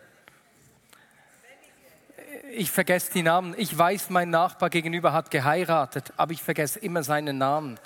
Ich 2.50 2.72
vergesse 2.72 3.12
die 3.12 3.22
Namen. 3.22 3.54
Ich 3.56 3.78
weiß, 3.78 4.10
mein 4.10 4.30
Nachbar 4.30 4.68
gegenüber 4.68 5.12
hat 5.12 5.30
geheiratet, 5.30 6.12
aber 6.16 6.32
ich 6.32 6.42
vergesse 6.42 6.80
immer 6.80 7.04
seinen 7.04 7.38
Namen. 7.38 7.78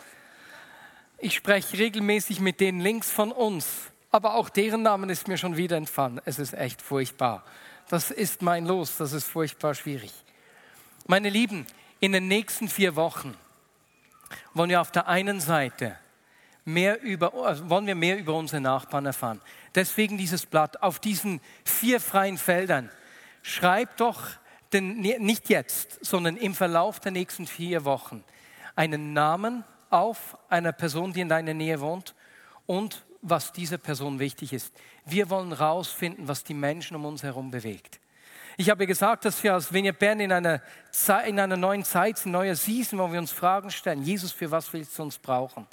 Ich 1.19 1.35
spreche 1.35 1.77
regelmäßig 1.77 2.41
mit 2.41 2.59
denen 2.61 2.81
links 2.81 3.11
von 3.11 3.33
uns, 3.33 3.67
aber 4.11 4.37
auch 4.37 4.49
deren 4.49 4.81
Namen 4.81 5.11
ist 5.11 5.29
mir 5.29 5.37
schon 5.37 5.59
wieder 5.59 5.77
entfallen. 5.77 6.23
Es 6.25 6.39
ist 6.39 6.55
echt 6.55 6.81
furchtbar. 6.81 7.45
Das 7.91 8.11
ist 8.11 8.41
mein 8.41 8.65
Los, 8.65 8.97
das 8.97 9.13
ist 9.13 9.25
furchtbar 9.25 9.75
schwierig. 9.75 10.15
Meine 11.07 11.29
Lieben, 11.29 11.67
in 12.01 12.13
den 12.13 12.29
nächsten 12.29 12.69
vier 12.69 12.97
Wochen 12.97 13.37
wollen 14.55 14.71
wir 14.71 14.81
auf 14.81 14.91
der 14.91 15.07
einen 15.07 15.41
Seite 15.41 15.99
mehr 16.69 17.03
über, 17.03 17.35
also 17.35 17.69
wollen 17.71 17.87
wir 17.87 17.95
mehr 17.95 18.19
über 18.19 18.35
unsere 18.35 18.61
Nachbarn 18.61 19.07
erfahren. 19.07 19.41
Deswegen 19.75 20.19
dieses 20.19 20.47
Blatt 20.47 20.83
auf 20.83 21.01
diesen 21.01 21.41
vier 21.65 22.01
freien 22.01 22.39
Feldern. 22.39 22.91
Schreib 23.43 23.97
doch 23.97 24.23
den, 24.73 25.01
nicht 25.01 25.49
jetzt, 25.49 26.05
sondern 26.05 26.37
im 26.37 26.55
Verlauf 26.55 27.01
der 27.01 27.13
nächsten 27.13 27.47
vier 27.47 27.85
Wochen 27.85 28.23
einen 28.77 29.15
Namen 29.15 29.65
auf 29.91 30.37
einer 30.51 30.73
Person, 30.73 31.13
die 31.13 31.23
in 31.23 31.29
deiner 31.29 31.55
Nähe 31.55 31.81
wohnt 31.81 32.15
und 32.67 33.05
was 33.23 33.53
dieser 33.53 33.79
Person 33.79 34.19
wichtig 34.19 34.53
ist. 34.53 34.73
Wir 35.07 35.31
wollen 35.31 35.57
herausfinden, 35.57 36.29
was 36.29 36.45
die 36.45 36.55
Menschen 36.55 36.95
um 36.97 37.07
uns 37.07 37.23
herum 37.23 37.51
bewegt. 37.51 37.99
Ich 38.59 38.71
habe 38.71 38.87
gesagt, 38.87 39.25
dass 39.25 39.43
wir 39.43 39.55
als 39.55 39.73
Vineyard 39.73 39.99
Bern 39.99 40.21
in 40.21 40.33
einer, 40.33 40.61
in 41.27 41.41
einer 41.41 41.57
neuen 41.57 41.85
Zeit, 41.85 42.27
in 42.27 42.33
neuer 42.33 42.57
Season, 42.57 42.99
wo 42.99 43.11
wir 43.11 43.21
uns 43.21 43.33
Fragen 43.33 43.71
stellen, 43.71 44.03
Jesus, 44.03 44.33
für 44.33 44.51
was 44.51 44.73
willst 44.73 44.99
du 44.99 45.05
uns 45.05 45.19
brauchen? 45.19 45.67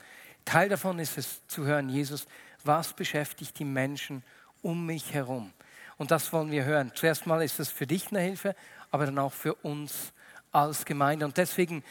Teil 0.46 0.70
davon 0.70 1.00
ist 1.00 1.18
es 1.18 1.46
zu 1.48 1.66
hören, 1.66 1.90
Jesus, 1.90 2.28
was 2.64 2.94
beschäftigt 2.94 3.60
die 3.60 3.66
Menschen 3.66 4.24
um 4.62 4.86
mich 4.86 5.14
herum? 5.14 5.52
Und 5.98 6.12
das 6.12 6.32
wollen 6.34 6.52
wir 6.52 6.66
hören. 6.66 6.92
Zuerst 6.96 7.26
mal 7.26 7.42
ist 7.44 7.60
es 7.60 7.70
für 7.70 7.88
dich 7.88 8.10
eine 8.10 8.20
Hilfe, 8.20 8.56
aber 8.92 9.06
dann 9.06 9.18
auch 9.20 9.34
für 9.34 9.56
uns 9.56 10.14
als 10.52 10.86
Gemeinde. 10.86 11.26
Und 11.26 11.38
deswegen 11.38 11.84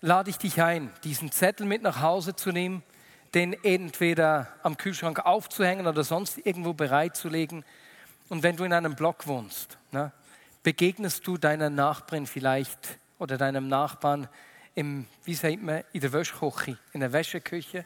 lade 0.00 0.30
ich 0.30 0.38
dich 0.38 0.62
ein, 0.62 0.90
diesen 1.04 1.30
Zettel 1.30 1.66
mit 1.66 1.82
nach 1.82 2.00
Hause 2.00 2.34
zu 2.34 2.52
nehmen, 2.52 2.82
den 3.34 3.52
entweder 3.64 4.48
am 4.62 4.76
Kühlschrank 4.76 5.24
aufzuhängen 5.24 5.86
oder 5.86 6.04
sonst 6.04 6.38
irgendwo 6.38 6.72
bereitzulegen. 6.72 7.64
Und 8.28 8.42
wenn 8.42 8.56
du 8.56 8.64
in 8.64 8.72
einem 8.72 8.94
Block 8.94 9.26
wohnst, 9.26 9.78
ne, 9.92 10.12
begegnest 10.62 11.26
du 11.26 11.36
deiner 11.36 11.70
Nachbarin 11.70 12.26
vielleicht 12.26 12.98
oder 13.18 13.36
deinem 13.36 13.68
Nachbarn 13.68 14.28
im, 14.80 15.06
wie 15.24 15.34
sagt 15.34 15.62
man, 15.62 15.84
in 15.92 16.00
der 16.00 16.10
Wäschküche, 16.10 16.78
in 16.94 17.00
der 17.00 17.12
Wäscheküche. 17.12 17.84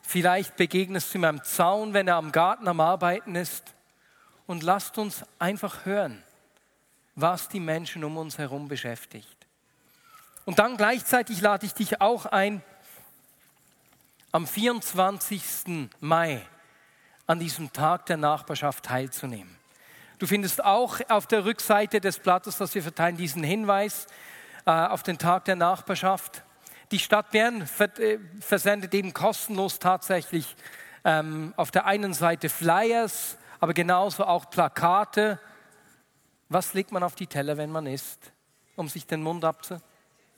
Vielleicht 0.00 0.56
begegnest 0.56 1.12
du 1.12 1.18
ihm 1.18 1.24
am 1.24 1.44
Zaun, 1.44 1.92
wenn 1.92 2.08
er 2.08 2.16
am 2.16 2.32
Garten 2.32 2.66
am 2.66 2.80
Arbeiten 2.80 3.34
ist. 3.34 3.74
Und 4.46 4.62
lasst 4.62 4.96
uns 4.96 5.24
einfach 5.38 5.84
hören, 5.84 6.22
was 7.14 7.48
die 7.48 7.60
Menschen 7.60 8.04
um 8.04 8.16
uns 8.16 8.38
herum 8.38 8.68
beschäftigt. 8.68 9.36
Und 10.46 10.58
dann 10.60 10.78
gleichzeitig 10.78 11.42
lade 11.42 11.66
ich 11.66 11.74
dich 11.74 12.00
auch 12.00 12.24
ein, 12.24 12.62
am 14.32 14.46
24. 14.46 15.90
Mai 16.00 16.40
an 17.26 17.38
diesem 17.38 17.72
Tag 17.72 18.06
der 18.06 18.16
Nachbarschaft 18.16 18.84
teilzunehmen. 18.84 19.56
Du 20.18 20.26
findest 20.26 20.64
auch 20.64 21.00
auf 21.10 21.26
der 21.26 21.44
Rückseite 21.44 22.00
des 22.00 22.18
Blattes, 22.18 22.56
das 22.56 22.74
wir 22.74 22.82
verteilen, 22.82 23.18
diesen 23.18 23.42
Hinweis 23.42 24.06
auf 24.66 25.02
den 25.04 25.16
Tag 25.16 25.44
der 25.44 25.56
Nachbarschaft. 25.56 26.42
Die 26.90 26.98
Stadt 26.98 27.30
Bern 27.30 27.68
äh, 27.78 28.18
versendet 28.40 28.94
eben 28.94 29.12
kostenlos 29.12 29.78
tatsächlich 29.78 30.56
ähm, 31.04 31.54
auf 31.56 31.70
der 31.70 31.86
einen 31.86 32.14
Seite 32.14 32.48
Flyers, 32.48 33.38
aber 33.60 33.74
genauso 33.74 34.24
auch 34.24 34.50
Plakate. 34.50 35.38
Was 36.48 36.74
legt 36.74 36.92
man 36.92 37.02
auf 37.02 37.14
die 37.14 37.28
Teller, 37.28 37.56
wenn 37.56 37.70
man 37.70 37.86
isst, 37.86 38.32
um 38.74 38.88
sich 38.88 39.06
den 39.06 39.22
Mund 39.22 39.44
abzu? 39.44 39.78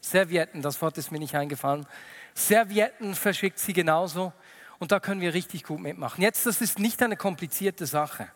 Servietten, 0.00 0.62
das 0.62 0.80
Wort 0.82 0.98
ist 0.98 1.10
mir 1.10 1.18
nicht 1.18 1.34
eingefallen. 1.34 1.86
Servietten 2.34 3.14
verschickt 3.14 3.58
sie 3.58 3.72
genauso 3.72 4.32
und 4.78 4.92
da 4.92 5.00
können 5.00 5.22
wir 5.22 5.34
richtig 5.34 5.64
gut 5.64 5.80
mitmachen. 5.80 6.22
Jetzt, 6.22 6.46
das 6.46 6.60
ist 6.60 6.78
nicht 6.78 7.02
eine 7.02 7.16
komplizierte 7.16 7.86
Sache. 7.86 8.28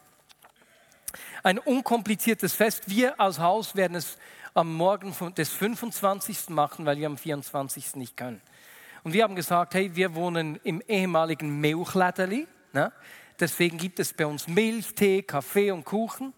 Ein 1.43 1.59
unkompliziertes 1.59 2.55
Fest. 2.55 2.85
Wir 2.89 3.21
als 3.21 3.39
Haus 3.39 3.77
werden 3.77 3.97
es 3.97 4.17
am 4.55 4.75
Morgen 4.75 5.15
des 5.35 5.51
25. 5.51 6.51
machen, 6.51 6.85
weil 6.85 6.99
wir 6.99 7.07
am 7.07 7.17
24. 7.17 7.97
nicht 7.97 8.17
können. 8.17 8.41
Und 9.03 9.13
wir 9.13 9.25
haben 9.25 9.35
gesagt, 9.35 9.75
hey, 9.75 9.95
wir 9.97 10.15
wohnen 10.15 10.61
im 10.63 10.81
ehemaligen 10.87 11.61
Milchläderli. 11.61 12.47
Ne? 12.73 12.93
Deswegen 13.41 13.79
gibt 13.79 13.99
es 13.99 14.13
bei 14.13 14.27
uns 14.27 14.47
Milch, 14.47 14.95
Tee, 14.95 15.23
Kaffee 15.23 15.71
und 15.71 15.85
Kuchen. 15.85 16.33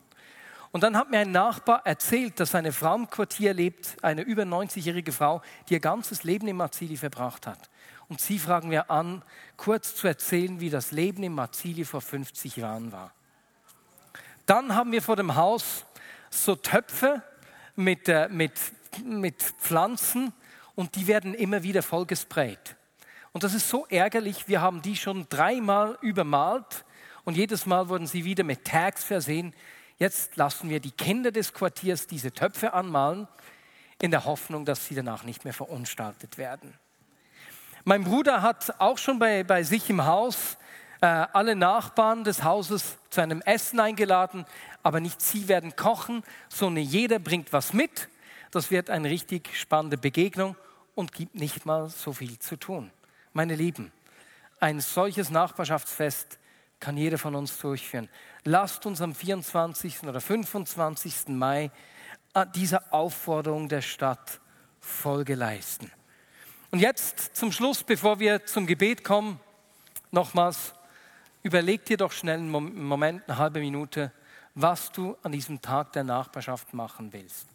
Und 0.72 0.82
dann 0.82 0.96
hat 0.96 1.10
mir 1.10 1.18
ein 1.18 1.30
Nachbar 1.30 1.82
erzählt, 1.84 2.40
dass 2.40 2.54
eine 2.54 2.72
Frau 2.72 2.96
im 2.96 3.08
Quartier 3.08 3.54
lebt, 3.54 3.96
eine 4.02 4.22
über 4.22 4.42
90-jährige 4.42 5.12
Frau, 5.12 5.42
die 5.68 5.74
ihr 5.74 5.80
ganzes 5.80 6.24
Leben 6.24 6.48
im 6.48 6.56
Marzili 6.56 6.96
verbracht 6.96 7.46
hat. 7.46 7.70
Und 8.08 8.20
sie 8.20 8.38
fragen 8.38 8.70
wir 8.70 8.90
an, 8.90 9.22
kurz 9.56 9.94
zu 9.94 10.08
erzählen, 10.08 10.60
wie 10.60 10.70
das 10.70 10.90
Leben 10.90 11.22
im 11.22 11.34
Marzili 11.34 11.84
vor 11.84 12.00
50 12.00 12.56
Jahren 12.56 12.90
war. 12.92 13.12
Dann 14.46 14.74
haben 14.74 14.92
wir 14.92 15.00
vor 15.00 15.16
dem 15.16 15.36
Haus 15.36 15.84
so 16.30 16.56
Töpfe 16.56 17.22
mit, 17.76 18.08
äh, 18.08 18.28
mit, 18.28 18.52
mit 19.04 19.42
Pflanzen 19.42 20.32
und 20.74 20.96
die 20.96 21.06
werden 21.06 21.34
immer 21.34 21.62
wieder 21.62 21.82
vollgesprayt. 21.82 22.76
Und 23.32 23.42
das 23.42 23.54
ist 23.54 23.68
so 23.68 23.86
ärgerlich, 23.88 24.48
wir 24.48 24.60
haben 24.60 24.82
die 24.82 24.96
schon 24.96 25.26
dreimal 25.28 25.98
übermalt 26.00 26.84
und 27.24 27.36
jedes 27.36 27.66
Mal 27.66 27.88
wurden 27.88 28.06
sie 28.06 28.24
wieder 28.24 28.44
mit 28.44 28.64
Tags 28.64 29.02
versehen. 29.02 29.54
Jetzt 29.98 30.36
lassen 30.36 30.70
wir 30.70 30.80
die 30.80 30.90
Kinder 30.90 31.32
des 31.32 31.52
Quartiers 31.52 32.06
diese 32.06 32.32
Töpfe 32.32 32.72
anmalen, 32.72 33.26
in 34.00 34.10
der 34.10 34.24
Hoffnung, 34.24 34.64
dass 34.64 34.86
sie 34.86 34.94
danach 34.94 35.24
nicht 35.24 35.44
mehr 35.44 35.54
verunstaltet 35.54 36.36
werden. 36.36 36.74
Mein 37.84 38.04
Bruder 38.04 38.42
hat 38.42 38.80
auch 38.80 38.98
schon 38.98 39.18
bei, 39.18 39.44
bei 39.44 39.62
sich 39.62 39.88
im 39.90 40.04
Haus 40.04 40.56
äh, 41.00 41.06
alle 41.06 41.54
Nachbarn 41.54 42.24
des 42.24 42.42
Hauses 42.42 42.98
zu 43.10 43.20
einem 43.20 43.40
Essen 43.42 43.78
eingeladen, 43.78 44.46
aber 44.84 45.00
nicht 45.00 45.20
sie 45.20 45.48
werden 45.48 45.74
kochen, 45.74 46.22
sondern 46.48 46.84
jeder 46.84 47.18
bringt 47.18 47.52
was 47.52 47.72
mit. 47.72 48.08
Das 48.52 48.70
wird 48.70 48.90
eine 48.90 49.10
richtig 49.10 49.58
spannende 49.58 49.98
Begegnung 49.98 50.54
und 50.94 51.12
gibt 51.12 51.34
nicht 51.34 51.66
mal 51.66 51.88
so 51.88 52.12
viel 52.12 52.38
zu 52.38 52.56
tun. 52.56 52.92
Meine 53.32 53.56
Lieben, 53.56 53.90
ein 54.60 54.78
solches 54.80 55.30
Nachbarschaftsfest 55.30 56.38
kann 56.78 56.96
jeder 56.96 57.18
von 57.18 57.34
uns 57.34 57.58
durchführen. 57.58 58.08
Lasst 58.44 58.86
uns 58.86 59.00
am 59.00 59.12
24. 59.12 60.04
oder 60.04 60.20
25. 60.20 61.28
Mai 61.28 61.72
äh, 62.34 62.46
dieser 62.54 62.94
Aufforderung 62.94 63.68
der 63.68 63.82
Stadt 63.82 64.40
Folge 64.78 65.34
leisten. 65.34 65.90
Und 66.70 66.78
jetzt 66.78 67.34
zum 67.34 67.50
Schluss, 67.50 67.82
bevor 67.82 68.20
wir 68.20 68.46
zum 68.46 68.66
Gebet 68.66 69.02
kommen, 69.02 69.40
nochmals 70.12 70.74
Überleg 71.44 71.84
dir 71.84 71.98
doch 71.98 72.10
schnell 72.10 72.38
einen 72.38 72.48
Moment, 72.48 73.22
eine 73.28 73.36
halbe 73.36 73.60
Minute, 73.60 74.10
was 74.54 74.92
du 74.92 75.16
an 75.22 75.32
diesem 75.32 75.60
Tag 75.60 75.92
der 75.92 76.04
Nachbarschaft 76.04 76.74
machen 76.74 77.12
willst. 77.12 77.46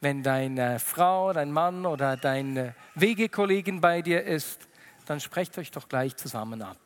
Wenn 0.00 0.22
deine 0.22 0.78
Frau, 0.78 1.32
dein 1.32 1.52
Mann 1.52 1.84
oder 1.84 2.16
deine 2.16 2.74
Wegekollegin 2.94 3.80
bei 3.80 4.00
dir 4.00 4.24
ist, 4.24 4.66
dann 5.06 5.20
sprecht 5.20 5.58
euch 5.58 5.70
doch 5.70 5.88
gleich 5.88 6.16
zusammen 6.16 6.62
ab. 6.62 6.78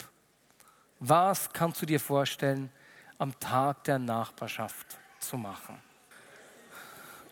Was 0.99 1.53
kannst 1.53 1.81
du 1.83 1.87
dir 1.87 2.01
vorstellen, 2.01 2.71
am 3.19 3.39
Tag 3.39 3.85
der 3.85 3.99
Nachbarschaft 3.99 4.99
zu 5.21 5.37
machen? 5.37 5.79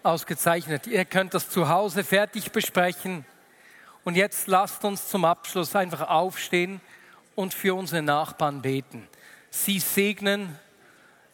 Ausgezeichnet. 0.04 0.86
Ihr 0.86 1.04
könnt 1.04 1.34
das 1.34 1.48
zu 1.48 1.68
Hause 1.68 2.04
fertig 2.04 2.52
besprechen. 2.52 3.24
Und 4.04 4.16
jetzt 4.16 4.48
lasst 4.48 4.84
uns 4.84 5.08
zum 5.08 5.24
Abschluss 5.24 5.74
einfach 5.74 6.08
aufstehen 6.08 6.80
und 7.34 7.54
für 7.54 7.74
unsere 7.74 8.02
Nachbarn 8.02 8.62
beten. 8.62 9.08
Sie 9.50 9.78
segnen 9.78 10.58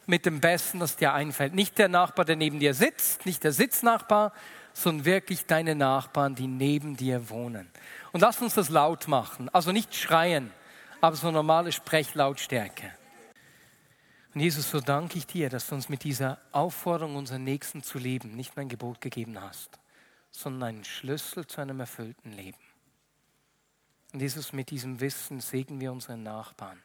mit 0.09 0.25
dem 0.25 0.41
Besten, 0.41 0.81
das 0.81 0.97
dir 0.97 1.13
einfällt. 1.13 1.55
Nicht 1.55 1.79
der 1.79 1.89
Nachbar, 1.89 2.25
der 2.25 2.37
neben 2.37 2.59
dir 2.59 2.73
sitzt, 2.73 3.27
nicht 3.27 3.45
der 3.45 3.53
Sitznachbar, 3.53 4.33
sondern 4.73 5.05
wirklich 5.05 5.45
deine 5.45 5.75
Nachbarn, 5.75 6.35
die 6.35 6.47
neben 6.47 6.97
dir 6.97 7.29
wohnen. 7.29 7.71
Und 8.13 8.21
lass 8.21 8.41
uns 8.41 8.55
das 8.55 8.71
laut 8.71 9.07
machen. 9.07 9.51
Also 9.51 9.71
nicht 9.71 9.95
schreien, 9.95 10.51
aber 11.03 11.15
so 11.15 11.31
normale 11.31 11.73
Sprechlautstärke. 11.73 12.91
Und 14.35 14.41
Jesus, 14.41 14.71
so 14.71 14.81
danke 14.81 15.19
ich 15.19 15.27
dir, 15.27 15.51
dass 15.51 15.69
du 15.69 15.75
uns 15.75 15.91
mit 15.91 16.05
dieser 16.05 16.39
Aufforderung, 16.53 17.17
unseren 17.17 17.45
Nächsten 17.45 17.83
zu 17.83 17.99
lieben, 17.99 18.35
nicht 18.35 18.57
nur 18.57 18.63
ein 18.63 18.69
Gebot 18.69 19.03
gegeben 19.03 19.39
hast, 19.39 19.79
sondern 20.31 20.69
einen 20.69 20.85
Schlüssel 20.85 21.47
zu 21.47 21.61
einem 21.61 21.81
erfüllten 21.81 22.33
Leben. 22.33 22.59
Und 24.15 24.21
Jesus, 24.21 24.55
mit 24.55 24.71
diesem 24.71 25.01
Wissen 25.01 25.41
segnen 25.41 25.81
wir 25.81 25.93
unsere 25.93 26.17
Nachbarn. 26.17 26.83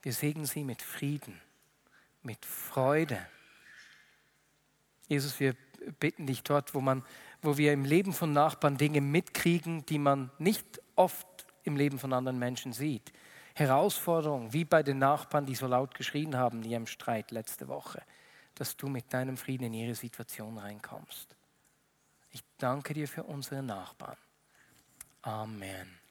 Wir 0.00 0.14
segnen 0.14 0.46
sie 0.46 0.64
mit 0.64 0.80
Frieden, 0.80 1.40
mit 2.26 2.44
Freude. 2.44 3.24
Jesus, 5.08 5.38
wir 5.40 5.54
bitten 6.00 6.26
dich 6.26 6.42
dort, 6.42 6.74
wo, 6.74 6.80
man, 6.80 7.04
wo 7.40 7.56
wir 7.56 7.72
im 7.72 7.84
Leben 7.84 8.12
von 8.12 8.32
Nachbarn 8.32 8.76
Dinge 8.76 9.00
mitkriegen, 9.00 9.86
die 9.86 9.98
man 9.98 10.30
nicht 10.38 10.82
oft 10.96 11.26
im 11.62 11.76
Leben 11.76 11.98
von 11.98 12.12
anderen 12.12 12.38
Menschen 12.38 12.72
sieht. 12.72 13.12
Herausforderungen, 13.54 14.52
wie 14.52 14.64
bei 14.64 14.82
den 14.82 14.98
Nachbarn, 14.98 15.46
die 15.46 15.54
so 15.54 15.66
laut 15.66 15.94
geschrien 15.94 16.36
haben 16.36 16.62
in 16.62 16.70
ihrem 16.70 16.86
Streit 16.86 17.30
letzte 17.30 17.68
Woche, 17.68 18.02
dass 18.54 18.76
du 18.76 18.88
mit 18.88 19.12
deinem 19.14 19.36
Frieden 19.36 19.64
in 19.64 19.74
ihre 19.74 19.94
Situation 19.94 20.58
reinkommst. 20.58 21.34
Ich 22.32 22.42
danke 22.58 22.92
dir 22.92 23.08
für 23.08 23.22
unsere 23.22 23.62
Nachbarn. 23.62 24.18
Amen. 25.22 26.05